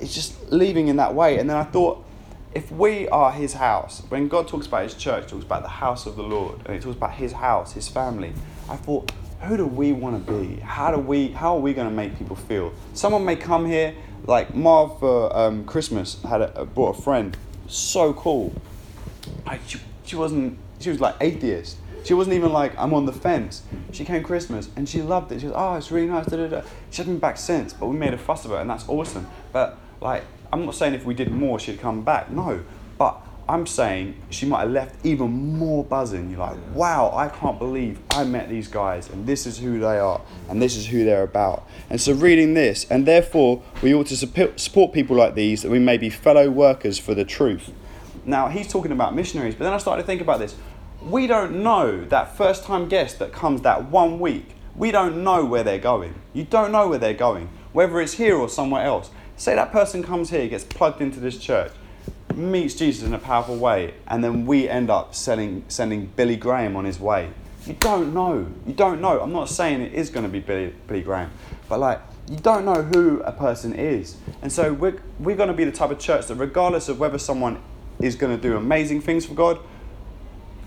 It's 0.00 0.14
just 0.14 0.50
leaving 0.50 0.88
in 0.88 0.96
that 0.96 1.14
way. 1.14 1.38
And 1.38 1.48
then 1.48 1.56
I 1.56 1.64
thought, 1.64 2.04
if 2.56 2.72
we 2.72 3.06
are 3.10 3.32
his 3.32 3.52
house, 3.52 4.02
when 4.08 4.28
God 4.28 4.48
talks 4.48 4.66
about 4.66 4.84
his 4.84 4.94
church, 4.94 5.26
talks 5.26 5.44
about 5.44 5.62
the 5.62 5.68
house 5.68 6.06
of 6.06 6.16
the 6.16 6.22
Lord, 6.22 6.58
and 6.64 6.74
he 6.74 6.80
talks 6.80 6.96
about 6.96 7.12
his 7.12 7.32
house, 7.32 7.74
his 7.74 7.86
family, 7.86 8.32
I 8.70 8.76
thought, 8.76 9.12
who 9.42 9.58
do 9.58 9.66
we 9.66 9.92
want 9.92 10.26
to 10.26 10.32
be? 10.32 10.56
How 10.60 10.90
do 10.90 10.98
we? 10.98 11.28
How 11.28 11.56
are 11.56 11.60
we 11.60 11.74
going 11.74 11.86
to 11.86 11.94
make 11.94 12.16
people 12.16 12.34
feel? 12.34 12.72
Someone 12.94 13.26
may 13.26 13.36
come 13.36 13.66
here, 13.66 13.94
like 14.24 14.54
Marv 14.54 14.98
for 14.98 15.36
um, 15.36 15.66
Christmas 15.66 16.22
had 16.22 16.40
a, 16.40 16.64
brought 16.64 16.98
a 16.98 17.02
friend, 17.02 17.36
so 17.68 18.14
cool. 18.14 18.54
I, 19.46 19.60
she, 19.66 19.78
she 20.06 20.16
wasn't. 20.16 20.58
She 20.80 20.88
was 20.88 20.98
like 20.98 21.16
atheist. 21.20 21.76
She 22.04 22.14
wasn't 22.14 22.36
even 22.36 22.54
like 22.54 22.72
I'm 22.78 22.94
on 22.94 23.04
the 23.04 23.12
fence. 23.12 23.64
She 23.92 24.06
came 24.06 24.22
Christmas 24.22 24.70
and 24.76 24.88
she 24.88 25.02
loved 25.02 25.30
it. 25.30 25.40
She 25.40 25.46
was 25.46 25.54
oh 25.54 25.74
it's 25.74 25.90
really 25.90 26.06
nice. 26.06 26.24
Da, 26.24 26.38
da, 26.38 26.46
da. 26.46 26.62
She 26.90 27.02
hasn't 27.02 27.16
been 27.16 27.18
back 27.18 27.36
since, 27.36 27.74
but 27.74 27.88
we 27.88 27.98
made 27.98 28.14
a 28.14 28.18
fuss 28.18 28.46
of 28.46 28.52
it 28.52 28.60
and 28.62 28.70
that's 28.70 28.88
awesome. 28.88 29.26
But 29.52 29.78
like 30.00 30.24
I'm 30.52 30.64
not 30.64 30.74
saying 30.74 30.94
if 30.94 31.04
we 31.04 31.14
did 31.14 31.30
more 31.30 31.58
she'd 31.58 31.80
come 31.80 32.02
back. 32.02 32.30
No, 32.30 32.62
but 32.98 33.20
I'm 33.48 33.66
saying 33.66 34.20
she 34.30 34.44
might 34.44 34.60
have 34.60 34.70
left 34.70 35.06
even 35.06 35.30
more 35.30 35.84
buzzing. 35.84 36.30
You're 36.30 36.40
like, 36.40 36.56
wow, 36.74 37.12
I 37.14 37.28
can't 37.28 37.58
believe 37.58 38.00
I 38.10 38.24
met 38.24 38.48
these 38.48 38.66
guys 38.66 39.08
and 39.08 39.24
this 39.26 39.46
is 39.46 39.58
who 39.58 39.78
they 39.78 39.98
are 39.98 40.20
and 40.48 40.60
this 40.60 40.76
is 40.76 40.86
who 40.86 41.04
they're 41.04 41.22
about. 41.22 41.68
And 41.88 42.00
so, 42.00 42.12
reading 42.12 42.54
this, 42.54 42.86
and 42.90 43.06
therefore 43.06 43.62
we 43.82 43.94
ought 43.94 44.06
to 44.08 44.16
support 44.16 44.92
people 44.92 45.16
like 45.16 45.34
these 45.34 45.62
that 45.62 45.70
we 45.70 45.78
may 45.78 45.96
be 45.96 46.10
fellow 46.10 46.50
workers 46.50 46.98
for 46.98 47.14
the 47.14 47.24
truth. 47.24 47.72
Now, 48.24 48.48
he's 48.48 48.66
talking 48.66 48.90
about 48.90 49.14
missionaries, 49.14 49.54
but 49.54 49.64
then 49.64 49.72
I 49.72 49.78
started 49.78 50.02
to 50.02 50.06
think 50.06 50.20
about 50.20 50.40
this. 50.40 50.56
We 51.00 51.28
don't 51.28 51.62
know 51.62 52.04
that 52.06 52.36
first 52.36 52.64
time 52.64 52.88
guest 52.88 53.20
that 53.20 53.32
comes 53.32 53.62
that 53.62 53.88
one 53.88 54.18
week, 54.18 54.56
we 54.74 54.90
don't 54.90 55.22
know 55.22 55.44
where 55.44 55.62
they're 55.62 55.78
going. 55.78 56.16
You 56.32 56.42
don't 56.42 56.72
know 56.72 56.88
where 56.88 56.98
they're 56.98 57.14
going, 57.14 57.48
whether 57.72 58.00
it's 58.00 58.14
here 58.14 58.36
or 58.36 58.48
somewhere 58.48 58.84
else. 58.84 59.10
Say 59.36 59.54
that 59.54 59.72
person 59.72 60.02
comes 60.02 60.30
here, 60.30 60.46
gets 60.48 60.64
plugged 60.64 61.00
into 61.00 61.20
this 61.20 61.38
church 61.38 61.72
meets 62.36 62.74
Jesus 62.74 63.06
in 63.06 63.14
a 63.14 63.18
powerful 63.18 63.56
way, 63.56 63.94
and 64.06 64.22
then 64.22 64.46
we 64.46 64.68
end 64.68 64.90
up 64.90 65.14
sending, 65.14 65.64
sending 65.68 66.06
Billy 66.16 66.36
Graham 66.36 66.76
on 66.76 66.84
his 66.84 67.00
way. 67.00 67.30
You 67.66 67.74
don't 67.74 68.14
know. 68.14 68.46
You 68.66 68.74
don't 68.74 69.00
know. 69.00 69.20
I'm 69.20 69.32
not 69.32 69.48
saying 69.48 69.80
it 69.80 69.92
is 69.92 70.10
going 70.10 70.24
to 70.24 70.30
be 70.30 70.40
Billy, 70.40 70.74
Billy 70.86 71.02
Graham, 71.02 71.30
but 71.68 71.80
like, 71.80 72.00
you 72.28 72.36
don't 72.36 72.64
know 72.64 72.82
who 72.82 73.20
a 73.22 73.32
person 73.32 73.74
is. 73.74 74.16
And 74.42 74.52
so 74.52 74.72
we're, 74.72 75.00
we're 75.18 75.36
going 75.36 75.48
to 75.48 75.54
be 75.54 75.64
the 75.64 75.72
type 75.72 75.90
of 75.90 75.98
church 75.98 76.26
that, 76.26 76.34
regardless 76.34 76.88
of 76.88 76.98
whether 76.98 77.18
someone 77.18 77.62
is 78.00 78.16
going 78.16 78.36
to 78.36 78.40
do 78.40 78.56
amazing 78.56 79.00
things 79.00 79.24
for 79.24 79.34
God, 79.34 79.58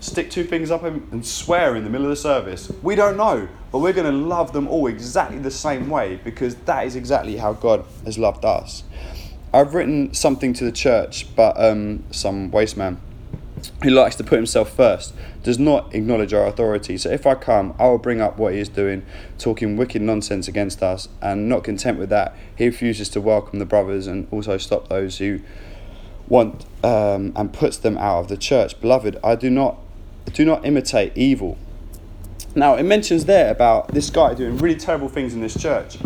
stick 0.00 0.30
two 0.30 0.44
fingers 0.44 0.70
up 0.70 0.82
and 0.82 1.24
swear 1.24 1.76
in 1.76 1.84
the 1.84 1.90
middle 1.90 2.06
of 2.06 2.10
the 2.10 2.16
service. 2.16 2.72
We 2.82 2.94
don't 2.94 3.16
know, 3.16 3.48
but 3.70 3.78
we're 3.78 3.92
going 3.92 4.10
to 4.10 4.16
love 4.16 4.52
them 4.52 4.66
all 4.68 4.86
exactly 4.86 5.38
the 5.38 5.50
same 5.50 5.88
way 5.88 6.16
because 6.16 6.56
that 6.56 6.86
is 6.86 6.96
exactly 6.96 7.36
how 7.36 7.52
God 7.52 7.84
has 8.04 8.18
loved 8.18 8.44
us. 8.44 8.82
I've 9.52 9.74
written 9.74 10.14
something 10.14 10.52
to 10.54 10.64
the 10.64 10.72
church, 10.72 11.34
but 11.34 11.60
um, 11.62 12.04
some 12.10 12.50
waste 12.50 12.76
man 12.76 13.00
who 13.82 13.90
likes 13.90 14.16
to 14.16 14.24
put 14.24 14.36
himself 14.36 14.70
first 14.70 15.14
does 15.42 15.58
not 15.58 15.94
acknowledge 15.94 16.32
our 16.32 16.46
authority. 16.46 16.96
So 16.96 17.10
if 17.10 17.26
I 17.26 17.34
come, 17.34 17.74
I 17.78 17.88
will 17.88 17.98
bring 17.98 18.20
up 18.20 18.38
what 18.38 18.54
he 18.54 18.60
is 18.60 18.68
doing, 18.68 19.04
talking 19.38 19.76
wicked 19.76 20.02
nonsense 20.02 20.48
against 20.48 20.82
us, 20.82 21.08
and 21.20 21.48
not 21.48 21.64
content 21.64 21.98
with 21.98 22.08
that, 22.10 22.34
he 22.56 22.66
refuses 22.66 23.08
to 23.10 23.20
welcome 23.20 23.58
the 23.58 23.66
brothers 23.66 24.06
and 24.06 24.26
also 24.30 24.56
stop 24.56 24.88
those 24.88 25.18
who 25.18 25.40
want 26.28 26.64
um, 26.84 27.32
and 27.36 27.52
puts 27.52 27.76
them 27.76 27.98
out 27.98 28.20
of 28.20 28.28
the 28.28 28.36
church. 28.36 28.80
Beloved, 28.80 29.18
I 29.22 29.34
do 29.34 29.50
not 29.50 29.78
do 30.32 30.44
not 30.44 30.64
imitate 30.64 31.16
evil. 31.16 31.58
Now 32.54 32.74
it 32.74 32.82
mentions 32.82 33.24
there 33.24 33.50
about 33.50 33.88
this 33.88 34.10
guy 34.10 34.34
doing 34.34 34.58
really 34.58 34.78
terrible 34.78 35.08
things 35.08 35.34
in 35.34 35.40
this 35.40 35.60
church. 35.60 35.98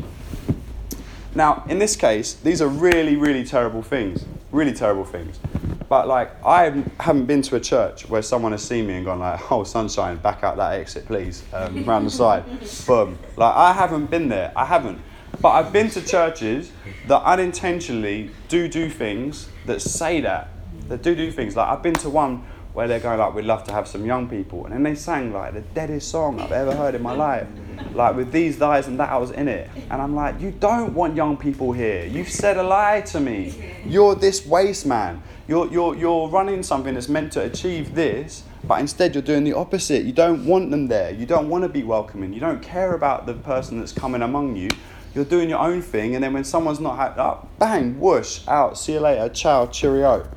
Now, 1.34 1.64
in 1.68 1.80
this 1.80 1.96
case, 1.96 2.34
these 2.34 2.62
are 2.62 2.68
really, 2.68 3.16
really 3.16 3.44
terrible 3.44 3.82
things. 3.82 4.24
Really 4.52 4.72
terrible 4.72 5.04
things. 5.04 5.40
But 5.88 6.06
like, 6.06 6.30
I 6.44 6.84
haven't 7.00 7.26
been 7.26 7.42
to 7.42 7.56
a 7.56 7.60
church 7.60 8.08
where 8.08 8.22
someone 8.22 8.52
has 8.52 8.62
seen 8.62 8.86
me 8.86 8.94
and 8.94 9.04
gone 9.04 9.18
like, 9.18 9.50
"Oh, 9.50 9.64
sunshine, 9.64 10.16
back 10.18 10.44
out 10.44 10.56
that 10.58 10.74
exit, 10.74 11.06
please, 11.06 11.42
um, 11.52 11.84
round 11.86 12.06
the 12.06 12.10
side." 12.10 12.44
Boom. 12.86 13.18
Like, 13.36 13.54
I 13.54 13.72
haven't 13.72 14.10
been 14.10 14.28
there. 14.28 14.52
I 14.54 14.64
haven't. 14.64 15.00
But 15.40 15.50
I've 15.50 15.72
been 15.72 15.90
to 15.90 16.00
churches 16.00 16.70
that 17.08 17.22
unintentionally 17.22 18.30
do 18.48 18.68
do 18.68 18.88
things 18.88 19.48
that 19.66 19.82
say 19.82 20.20
that. 20.20 20.48
That 20.88 21.02
do 21.02 21.14
do 21.14 21.30
things. 21.32 21.56
Like 21.56 21.68
I've 21.68 21.82
been 21.82 21.94
to 21.94 22.10
one 22.10 22.44
where 22.74 22.86
they're 22.86 23.00
going 23.00 23.18
like, 23.18 23.34
"We'd 23.34 23.46
love 23.46 23.64
to 23.64 23.72
have 23.72 23.88
some 23.88 24.04
young 24.04 24.28
people," 24.28 24.66
and 24.66 24.74
then 24.74 24.82
they 24.82 24.94
sang 24.94 25.32
like 25.32 25.54
the 25.54 25.62
deadest 25.62 26.10
song 26.10 26.40
I've 26.40 26.52
ever 26.52 26.74
heard 26.74 26.94
in 26.94 27.02
my 27.02 27.12
life 27.12 27.46
like 27.94 28.16
with 28.16 28.32
these 28.32 28.58
lies 28.60 28.86
and 28.86 28.98
that 29.00 29.10
I 29.10 29.16
was 29.16 29.30
in 29.30 29.48
it. 29.48 29.70
And 29.90 30.00
I'm 30.00 30.14
like, 30.14 30.40
you 30.40 30.50
don't 30.50 30.94
want 30.94 31.16
young 31.16 31.36
people 31.36 31.72
here. 31.72 32.04
You've 32.04 32.28
said 32.28 32.56
a 32.56 32.62
lie 32.62 33.02
to 33.02 33.20
me. 33.20 33.74
You're 33.86 34.14
this 34.14 34.46
waste 34.46 34.86
man. 34.86 35.22
You're, 35.46 35.70
you're, 35.70 35.94
you're 35.94 36.28
running 36.28 36.62
something 36.62 36.94
that's 36.94 37.08
meant 37.08 37.32
to 37.32 37.42
achieve 37.42 37.94
this, 37.94 38.44
but 38.64 38.80
instead 38.80 39.14
you're 39.14 39.22
doing 39.22 39.44
the 39.44 39.52
opposite. 39.52 40.04
You 40.04 40.12
don't 40.12 40.46
want 40.46 40.70
them 40.70 40.88
there. 40.88 41.12
You 41.12 41.26
don't 41.26 41.48
want 41.48 41.64
to 41.64 41.68
be 41.68 41.82
welcoming. 41.82 42.32
You 42.32 42.40
don't 42.40 42.62
care 42.62 42.94
about 42.94 43.26
the 43.26 43.34
person 43.34 43.78
that's 43.78 43.92
coming 43.92 44.22
among 44.22 44.56
you. 44.56 44.70
You're 45.14 45.24
doing 45.24 45.48
your 45.48 45.60
own 45.60 45.80
thing, 45.80 46.16
and 46.16 46.24
then 46.24 46.32
when 46.32 46.42
someone's 46.42 46.80
not 46.80 46.96
happy, 46.96 47.20
oh, 47.20 47.46
bang, 47.60 48.00
whoosh, 48.00 48.40
out, 48.48 48.76
see 48.76 48.94
you 48.94 49.00
later, 49.00 49.28
ciao, 49.28 49.66
cheerio. 49.66 50.28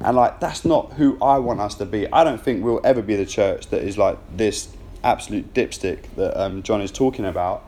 And 0.00 0.16
like, 0.16 0.40
that's 0.40 0.64
not 0.64 0.94
who 0.94 1.18
I 1.22 1.38
want 1.38 1.60
us 1.60 1.74
to 1.76 1.86
be. 1.86 2.10
I 2.12 2.24
don't 2.24 2.40
think 2.40 2.64
we'll 2.64 2.80
ever 2.84 3.02
be 3.02 3.16
the 3.16 3.26
church 3.26 3.68
that 3.68 3.82
is 3.82 3.96
like 3.96 4.18
this 4.36 4.68
absolute 5.02 5.54
dipstick 5.54 6.14
that 6.16 6.40
um, 6.40 6.62
John 6.62 6.80
is 6.80 6.90
talking 6.90 7.24
about. 7.24 7.64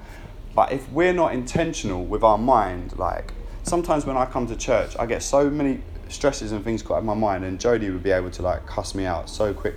But 0.55 0.73
if 0.73 0.91
we're 0.91 1.12
not 1.12 1.33
intentional 1.35 2.05
with 2.05 2.23
our 2.23 2.38
mind, 2.38 2.99
like 2.99 3.33
sometimes 3.62 4.05
when 4.05 4.17
I 4.17 4.27
come 4.27 4.47
to 4.49 4.57
church, 4.57 4.97
I 4.99 5.07
get 5.07 5.23
so 5.23 5.49
many 5.49 5.81
stresses 6.09 6.53
and 6.53 6.64
things 6.64 6.83
got 6.83 6.99
in 6.99 7.07
my 7.07 7.14
mind, 7.14 7.45
and 7.45 7.61
Jody 7.61 7.91
would 7.91 8.03
be 8.03 8.11
able 8.11 8.31
to 8.33 8.43
like 8.43 8.67
cuss 8.67 8.95
me 8.95 9.05
out 9.05 9.31
so 9.31 9.55
quick. 9.55 9.75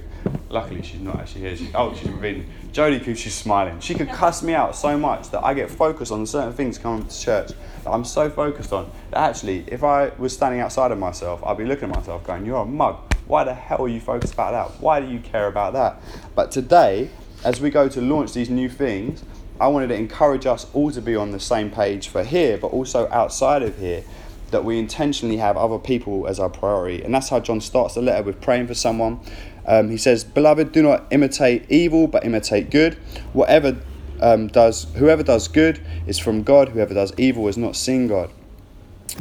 Luckily, 0.49 0.81
she's 0.81 0.99
not 0.99 1.17
actually 1.17 1.41
here. 1.41 1.55
She, 1.55 1.71
oh, 1.73 1.95
she's 1.95 2.09
reading. 2.09 2.45
Jodie, 2.73 3.15
she's 3.15 3.33
smiling. 3.33 3.79
She 3.79 3.93
could 3.93 4.09
cuss 4.09 4.43
me 4.43 4.53
out 4.53 4.75
so 4.75 4.97
much 4.97 5.29
that 5.31 5.43
I 5.43 5.53
get 5.53 5.71
focused 5.71 6.11
on 6.11 6.25
certain 6.25 6.53
things 6.53 6.77
coming 6.77 7.05
to 7.05 7.19
church 7.19 7.51
that 7.83 7.89
I'm 7.89 8.05
so 8.05 8.29
focused 8.29 8.73
on 8.73 8.91
that 9.11 9.29
actually, 9.29 9.63
if 9.67 9.83
I 9.83 10.09
was 10.17 10.33
standing 10.33 10.59
outside 10.59 10.91
of 10.91 10.99
myself, 10.99 11.43
I'd 11.45 11.57
be 11.57 11.65
looking 11.65 11.89
at 11.89 11.95
myself 11.95 12.25
going, 12.25 12.45
You're 12.45 12.61
a 12.61 12.65
mug. 12.65 12.97
Why 13.27 13.43
the 13.43 13.53
hell 13.53 13.83
are 13.83 13.87
you 13.87 14.01
focused 14.01 14.33
about 14.33 14.51
that? 14.51 14.81
Why 14.81 14.99
do 14.99 15.07
you 15.07 15.19
care 15.19 15.47
about 15.47 15.73
that? 15.73 16.01
But 16.35 16.51
today, 16.51 17.09
as 17.43 17.61
we 17.61 17.69
go 17.69 17.87
to 17.87 18.01
launch 18.01 18.33
these 18.33 18.49
new 18.49 18.67
things, 18.67 19.23
I 19.59 19.67
wanted 19.67 19.87
to 19.87 19.95
encourage 19.95 20.45
us 20.45 20.65
all 20.73 20.91
to 20.91 21.01
be 21.01 21.15
on 21.15 21.31
the 21.31 21.39
same 21.39 21.71
page 21.71 22.07
for 22.07 22.23
here, 22.23 22.57
but 22.57 22.67
also 22.67 23.07
outside 23.09 23.61
of 23.61 23.77
here, 23.77 24.03
that 24.49 24.65
we 24.65 24.77
intentionally 24.77 25.37
have 25.37 25.55
other 25.55 25.77
people 25.77 26.27
as 26.27 26.39
our 26.39 26.49
priority. 26.49 27.03
And 27.03 27.13
that's 27.13 27.29
how 27.29 27.39
John 27.39 27.61
starts 27.61 27.95
the 27.95 28.01
letter 28.01 28.23
with 28.23 28.41
praying 28.41 28.67
for 28.67 28.73
someone. 28.73 29.19
Um, 29.65 29.89
he 29.89 29.97
says, 29.97 30.23
Beloved, 30.23 30.71
do 30.71 30.81
not 30.81 31.05
imitate 31.11 31.69
evil, 31.69 32.07
but 32.07 32.25
imitate 32.25 32.69
good. 32.69 32.95
Whatever 33.33 33.77
um, 34.21 34.47
does, 34.47 34.85
whoever 34.95 35.23
does 35.23 35.47
good 35.47 35.85
is 36.07 36.19
from 36.19 36.43
God, 36.43 36.69
whoever 36.69 36.93
does 36.93 37.13
evil 37.17 37.47
is 37.47 37.57
not 37.57 37.75
seen 37.75 38.07
God. 38.07 38.31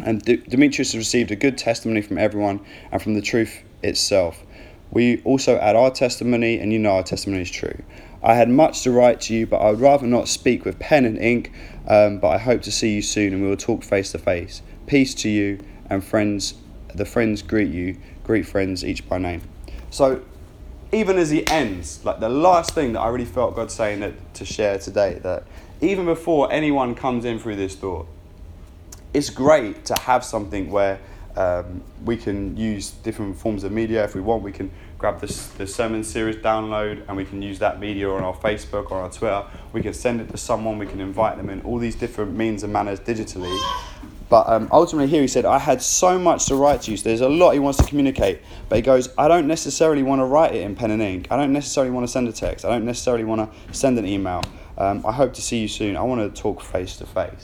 And 0.05 0.23
D- 0.23 0.37
Demetrius 0.37 0.93
has 0.93 0.99
received 0.99 1.31
a 1.31 1.37
good 1.37 1.59
testimony 1.59 2.03
from 2.03 2.19
everyone 2.19 2.61
and 2.93 3.03
from 3.03 3.15
the 3.15 3.23
truth 3.23 3.63
itself. 3.83 4.43
We 4.91 5.23
also 5.23 5.57
add 5.57 5.77
our 5.77 5.91
testimony, 5.91 6.59
and 6.59 6.73
you 6.73 6.79
know 6.79 6.93
our 6.93 7.03
testimony 7.03 7.43
is 7.43 7.51
true. 7.51 7.83
I 8.23 8.35
had 8.35 8.49
much 8.49 8.83
to 8.83 8.91
write 8.91 9.21
to 9.23 9.35
you, 9.35 9.47
but 9.47 9.59
I 9.59 9.71
would 9.71 9.81
rather 9.81 10.07
not 10.07 10.29
speak 10.29 10.65
with 10.65 10.79
pen 10.79 11.05
and 11.05 11.19
ink. 11.19 11.53
Um, 11.87 12.19
but 12.19 12.29
I 12.29 12.39
hope 12.39 12.63
to 12.63 12.73
see 12.73 12.95
you 12.95 13.03
soon, 13.03 13.33
and 13.33 13.43
we 13.43 13.49
will 13.49 13.57
talk 13.57 13.83
face 13.83 14.13
to 14.13 14.19
face. 14.19 14.63
Peace 14.87 15.15
to 15.17 15.29
you, 15.29 15.59
and 15.89 16.05
friends. 16.05 16.55
The 16.95 17.05
friends 17.05 17.43
greet 17.43 17.71
you. 17.71 17.99
Greet 18.25 18.47
friends 18.47 18.85
each 18.85 19.09
by 19.09 19.19
name. 19.19 19.43
So, 19.91 20.23
even 20.93 21.19
as 21.19 21.31
he 21.31 21.47
ends, 21.47 22.05
like 22.05 22.21
the 22.21 22.29
last 22.29 22.75
thing 22.75 22.93
that 22.95 23.01
I 23.01 23.09
really 23.09 23.25
felt 23.25 23.55
God 23.55 23.71
saying 23.71 24.01
that, 24.01 24.35
to 24.35 24.45
share 24.45 24.79
today, 24.79 25.21
that 25.23 25.45
even 25.81 26.05
before 26.05 26.53
anyone 26.53 26.95
comes 26.95 27.25
in 27.25 27.39
through 27.39 27.57
this 27.57 27.75
door, 27.75 28.07
it's 29.15 29.31
great 29.31 29.85
to 29.87 29.95
have 30.01 30.25
something 30.25 30.71
where 30.71 31.01
um, 31.37 31.83
we 32.05 32.17
can 32.17 32.57
use 32.57 32.91
different 32.91 33.37
forms 33.37 33.65
of 33.65 33.73
media 33.73 34.05
if 34.05 34.15
we 34.15 34.21
want. 34.21 34.43
We 34.43 34.53
can 34.53 34.71
grab 34.99 35.21
this, 35.21 35.47
the 35.47 35.67
sermon 35.67 36.05
series 36.05 36.37
download 36.37 37.07
and 37.09 37.17
we 37.17 37.25
can 37.25 37.41
use 37.41 37.59
that 37.61 37.81
media 37.81 38.11
on 38.11 38.23
our 38.23 38.35
Facebook 38.35 38.91
or 38.91 38.99
our 39.01 39.11
Twitter. 39.11 39.45
We 39.73 39.83
can 39.83 39.95
send 39.95 40.21
it 40.21 40.29
to 40.31 40.37
someone, 40.37 40.79
we 40.79 40.87
can 40.87 41.01
invite 41.01 41.37
them 41.37 41.51
in 41.51 41.61
all 41.63 41.79
these 41.79 41.95
different 41.95 42.37
means 42.37 42.63
and 42.63 42.73
manners 42.73 43.01
digitally. 43.01 43.57
But 44.31 44.49
um, 44.49 44.69
ultimately, 44.71 45.11
here 45.11 45.21
he 45.21 45.29
said, 45.29 45.45
I 45.45 45.59
had 45.59 45.83
so 45.83 46.17
much 46.19 46.47
to 46.47 46.55
write 46.55 46.83
to 46.83 46.93
you. 46.93 46.97
So 46.97 47.09
there's 47.09 47.21
a 47.21 47.29
lot 47.29 47.51
he 47.51 47.59
wants 47.59 47.79
to 47.81 47.85
communicate. 47.85 48.41
But 48.69 48.77
he 48.77 48.83
goes, 48.83 49.09
I 49.19 49.27
don't 49.27 49.49
necessarily 49.49 50.05
want 50.05 50.21
to 50.21 50.25
write 50.25 50.55
it 50.55 50.63
in 50.63 50.77
pen 50.77 50.93
and 50.93 51.03
ink. 51.03 51.27
I 51.33 51.37
don't 51.37 51.53
necessarily 51.53 51.91
want 51.91 52.07
to 52.07 52.13
send 52.13 52.29
a 52.29 52.33
text. 52.33 52.65
I 52.65 52.69
don't 52.69 52.85
necessarily 52.85 53.25
want 53.25 53.53
to 53.53 53.75
send 53.75 53.99
an 53.99 54.07
email. 54.07 54.43
Um, 54.79 55.05
I 55.05 55.11
hope 55.13 55.35
to 55.35 55.43
see 55.43 55.59
you 55.59 55.69
soon. 55.69 55.97
I 55.97 56.03
want 56.03 56.35
to 56.35 56.41
talk 56.43 56.63
face 56.63 56.97
to 56.99 57.07
face. 57.07 57.43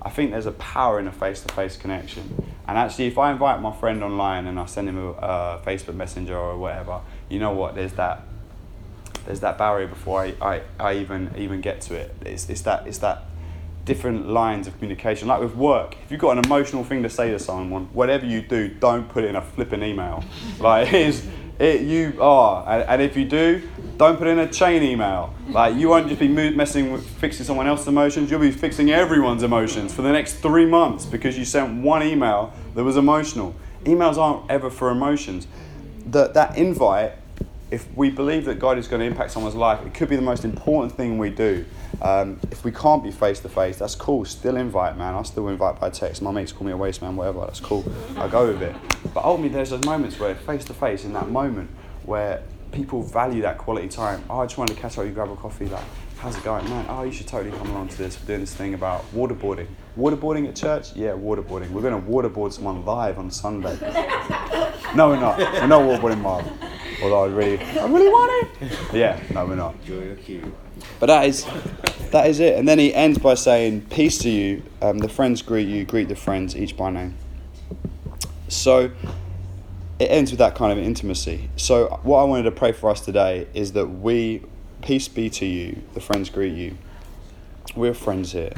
I 0.00 0.10
think 0.10 0.30
there's 0.30 0.46
a 0.46 0.52
power 0.52 1.00
in 1.00 1.08
a 1.08 1.12
face 1.12 1.40
to 1.42 1.52
face 1.52 1.76
connection. 1.76 2.40
And 2.68 2.78
actually, 2.78 3.08
if 3.08 3.18
I 3.18 3.32
invite 3.32 3.60
my 3.60 3.74
friend 3.74 4.04
online 4.04 4.46
and 4.46 4.60
I 4.60 4.66
send 4.66 4.88
him 4.88 4.96
a 4.96 5.10
uh, 5.10 5.62
Facebook 5.64 5.96
Messenger 5.96 6.38
or 6.38 6.56
whatever, 6.56 7.00
you 7.28 7.40
know 7.40 7.50
what? 7.50 7.74
There's 7.74 7.94
that. 7.94 8.22
There's 9.26 9.40
that 9.40 9.58
barrier 9.58 9.88
before 9.88 10.22
I, 10.22 10.34
I, 10.40 10.62
I 10.78 10.94
even 10.94 11.34
even 11.36 11.60
get 11.60 11.82
to 11.82 11.94
it. 11.94 12.14
It's, 12.24 12.48
it's 12.48 12.62
that 12.62 12.86
it's 12.86 12.98
that 12.98 13.24
different 13.88 14.28
lines 14.28 14.66
of 14.66 14.74
communication. 14.74 15.26
Like 15.26 15.40
with 15.40 15.56
work, 15.56 15.96
if 16.04 16.12
you've 16.12 16.20
got 16.20 16.36
an 16.36 16.44
emotional 16.44 16.84
thing 16.84 17.02
to 17.04 17.08
say 17.08 17.30
to 17.30 17.38
someone, 17.38 17.86
whatever 17.94 18.26
you 18.26 18.42
do, 18.42 18.68
don't 18.68 19.08
put 19.08 19.24
it 19.24 19.28
in 19.28 19.36
a 19.36 19.42
flipping 19.42 19.82
email. 19.82 20.22
Like 20.60 20.88
it 20.88 20.94
is, 20.94 21.26
it 21.58 21.82
you 21.82 22.20
are, 22.20 22.68
and, 22.68 22.82
and 22.82 23.02
if 23.02 23.16
you 23.16 23.24
do, 23.24 23.62
don't 23.96 24.18
put 24.18 24.26
it 24.26 24.32
in 24.32 24.40
a 24.40 24.48
chain 24.48 24.82
email. 24.82 25.32
Like 25.48 25.76
you 25.76 25.88
won't 25.88 26.08
just 26.08 26.20
be 26.20 26.28
messing 26.28 26.92
with 26.92 27.06
fixing 27.06 27.46
someone 27.46 27.66
else's 27.66 27.88
emotions. 27.88 28.30
You'll 28.30 28.40
be 28.40 28.50
fixing 28.50 28.90
everyone's 28.90 29.42
emotions 29.42 29.94
for 29.94 30.02
the 30.02 30.12
next 30.12 30.34
three 30.34 30.66
months 30.66 31.06
because 31.06 31.38
you 31.38 31.44
sent 31.44 31.82
one 31.82 32.02
email 32.02 32.52
that 32.74 32.84
was 32.84 32.96
emotional. 32.96 33.54
Emails 33.84 34.18
aren't 34.18 34.50
ever 34.50 34.68
for 34.68 34.90
emotions. 34.90 35.46
That 36.06 36.34
that 36.34 36.58
invite 36.58 37.12
if 37.70 37.86
we 37.96 38.10
believe 38.10 38.46
that 38.46 38.58
God 38.58 38.78
is 38.78 38.88
going 38.88 39.00
to 39.00 39.06
impact 39.06 39.30
someone's 39.30 39.54
life, 39.54 39.84
it 39.84 39.92
could 39.94 40.08
be 40.08 40.16
the 40.16 40.22
most 40.22 40.44
important 40.44 40.94
thing 40.96 41.18
we 41.18 41.30
do. 41.30 41.64
Um, 42.00 42.38
if 42.50 42.64
we 42.64 42.72
can't 42.72 43.02
be 43.02 43.10
face 43.10 43.40
to 43.40 43.48
face, 43.48 43.78
that's 43.78 43.94
cool. 43.94 44.24
Still 44.24 44.56
invite, 44.56 44.96
man. 44.96 45.14
I 45.14 45.22
still 45.22 45.48
invite 45.48 45.80
by 45.80 45.90
text. 45.90 46.22
My 46.22 46.30
mates 46.30 46.52
call 46.52 46.66
me 46.66 46.72
a 46.72 46.76
waste 46.76 47.02
man, 47.02 47.16
whatever. 47.16 47.40
That's 47.40 47.60
cool. 47.60 47.84
I 48.16 48.28
go 48.28 48.46
with 48.46 48.62
it. 48.62 48.74
But 49.12 49.24
ultimately, 49.24 49.54
there's 49.54 49.70
those 49.70 49.84
moments 49.84 50.18
where 50.18 50.34
face 50.34 50.64
to 50.66 50.74
face, 50.74 51.04
in 51.04 51.12
that 51.14 51.28
moment 51.28 51.70
where 52.04 52.42
people 52.72 53.02
value 53.02 53.42
that 53.42 53.58
quality 53.58 53.88
time. 53.88 54.24
Oh, 54.30 54.40
I 54.40 54.46
just 54.46 54.58
wanted 54.58 54.74
to 54.74 54.80
catch 54.80 54.98
up, 54.98 55.04
you 55.04 55.12
grab 55.12 55.30
a 55.30 55.36
coffee. 55.36 55.66
Like, 55.66 55.84
how's 56.18 56.36
it 56.36 56.44
going, 56.44 56.64
man? 56.68 56.86
Oh, 56.88 57.02
you 57.02 57.12
should 57.12 57.26
totally 57.26 57.56
come 57.56 57.70
along 57.70 57.88
to 57.88 57.98
this. 57.98 58.18
We're 58.20 58.26
doing 58.26 58.40
this 58.40 58.54
thing 58.54 58.74
about 58.74 59.04
waterboarding. 59.12 59.66
Waterboarding 59.96 60.48
at 60.48 60.56
church? 60.56 60.94
Yeah, 60.94 61.10
waterboarding. 61.10 61.70
We're 61.70 61.82
going 61.82 62.00
to 62.00 62.08
waterboard 62.08 62.52
someone 62.52 62.84
live 62.84 63.18
on 63.18 63.30
Sunday. 63.30 63.76
no, 64.94 65.08
we're 65.08 65.20
not. 65.20 65.38
We're 65.38 65.66
not 65.66 65.82
waterboarding 65.82 66.20
Marv. 66.20 66.50
Although 67.02 67.24
I 67.24 67.28
really, 67.28 67.58
I 67.60 67.86
really 67.86 68.08
want 68.08 68.48
it. 68.62 68.78
Yeah, 68.92 69.20
no, 69.32 69.46
we're 69.46 69.56
not. 69.56 69.76
But 71.00 71.06
that 71.06 71.26
is, 71.26 71.46
that 72.10 72.26
is 72.26 72.40
it. 72.40 72.58
And 72.58 72.66
then 72.66 72.78
he 72.78 72.94
ends 72.94 73.18
by 73.18 73.34
saying, 73.34 73.82
"Peace 73.90 74.18
to 74.18 74.30
you. 74.30 74.62
Um, 74.82 74.98
the 74.98 75.08
friends 75.08 75.42
greet 75.42 75.68
you. 75.68 75.84
Greet 75.84 76.08
the 76.08 76.16
friends, 76.16 76.56
each 76.56 76.76
by 76.76 76.90
name." 76.90 77.16
So 78.48 78.90
it 79.98 80.06
ends 80.06 80.30
with 80.30 80.38
that 80.38 80.54
kind 80.54 80.72
of 80.72 80.78
intimacy. 80.78 81.50
So 81.56 82.00
what 82.02 82.18
I 82.18 82.24
wanted 82.24 82.44
to 82.44 82.52
pray 82.52 82.72
for 82.72 82.90
us 82.90 83.00
today 83.00 83.46
is 83.52 83.72
that 83.72 83.86
we, 83.86 84.42
peace 84.80 85.08
be 85.08 85.28
to 85.30 85.44
you. 85.44 85.82
The 85.94 86.00
friends 86.00 86.30
greet 86.30 86.54
you. 86.54 86.78
We're 87.76 87.94
friends 87.94 88.32
here, 88.32 88.52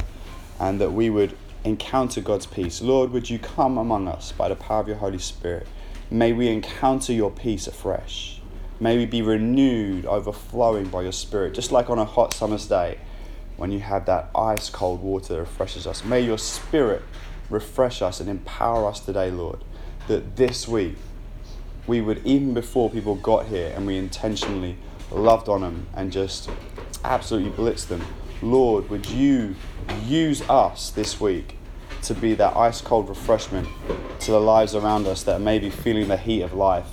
and 0.59 0.81
that 0.81 0.93
we 0.93 1.11
would 1.11 1.37
encounter 1.65 2.21
God's 2.21 2.47
peace. 2.47 2.81
Lord, 2.81 3.11
would 3.11 3.29
you 3.29 3.39
come 3.39 3.77
among 3.79 4.09
us 4.09 4.33
by 4.33 4.49
the 4.49 4.57
power 4.57 4.81
of 4.81 4.89
your 4.89 4.97
Holy 4.97 5.19
Spirit? 5.19 5.67
May 6.11 6.33
we 6.33 6.49
encounter 6.49 7.13
your 7.13 7.31
peace 7.31 7.67
afresh. 7.67 8.40
May 8.83 8.97
we 8.97 9.05
be 9.05 9.21
renewed, 9.21 10.07
overflowing 10.07 10.89
by 10.89 11.03
your 11.03 11.13
Spirit, 11.13 11.53
just 11.53 11.71
like 11.71 11.91
on 11.91 11.99
a 11.99 12.07
hot 12.07 12.33
summer's 12.33 12.67
day 12.67 12.97
when 13.59 13.71
you 13.71 13.81
have 13.81 14.07
that 14.07 14.31
ice 14.35 14.71
cold 14.71 15.03
water 15.03 15.35
that 15.35 15.41
refreshes 15.41 15.87
us. 15.87 16.03
May 16.03 16.23
your 16.23 16.39
Spirit 16.39 17.03
refresh 17.51 18.01
us 18.01 18.21
and 18.21 18.31
empower 18.31 18.89
us 18.89 19.01
today, 19.01 19.31
Lord, 19.31 19.63
that 20.09 20.37
this 20.37 20.67
week 20.67 20.97
we 21.87 22.01
would, 22.01 22.25
even 22.25 22.55
before 22.55 22.89
people 22.89 23.17
got 23.17 23.47
here 23.47 23.71
and 23.77 23.87
we 23.87 23.99
intentionally 23.99 24.79
loved 25.11 25.51
on 25.51 25.61
them 25.61 25.87
and 25.95 26.11
just 26.11 26.49
absolutely 27.05 27.51
blitzed 27.51 27.89
them, 27.89 28.03
Lord, 28.41 28.89
would 28.89 29.05
you 29.11 29.57
use 30.07 30.41
us 30.49 30.89
this 30.89 31.21
week 31.21 31.59
to 32.05 32.15
be 32.15 32.33
that 32.33 32.57
ice 32.57 32.81
cold 32.81 33.11
refreshment 33.11 33.69
to 34.21 34.31
the 34.31 34.41
lives 34.41 34.75
around 34.75 35.07
us 35.07 35.23
that 35.25 35.43
may 35.43 35.59
be 35.59 35.69
feeling 35.69 36.09
the 36.09 36.17
heat 36.17 36.41
of 36.41 36.55
life, 36.55 36.87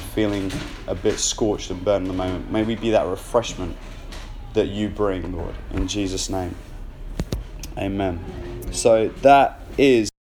feeling 0.00 0.50
a 0.86 0.94
bit 0.94 1.18
scorched 1.18 1.70
and 1.70 1.84
burned 1.84 2.06
in 2.06 2.08
the 2.08 2.16
moment. 2.16 2.50
May 2.50 2.62
we 2.62 2.74
be 2.74 2.90
that 2.90 3.06
refreshment 3.06 3.76
that 4.54 4.68
you 4.68 4.88
bring, 4.88 5.36
Lord, 5.36 5.54
in 5.72 5.88
Jesus' 5.88 6.28
name. 6.28 6.54
Amen. 7.76 8.20
So 8.72 9.08
that 9.22 9.60
is. 9.76 10.13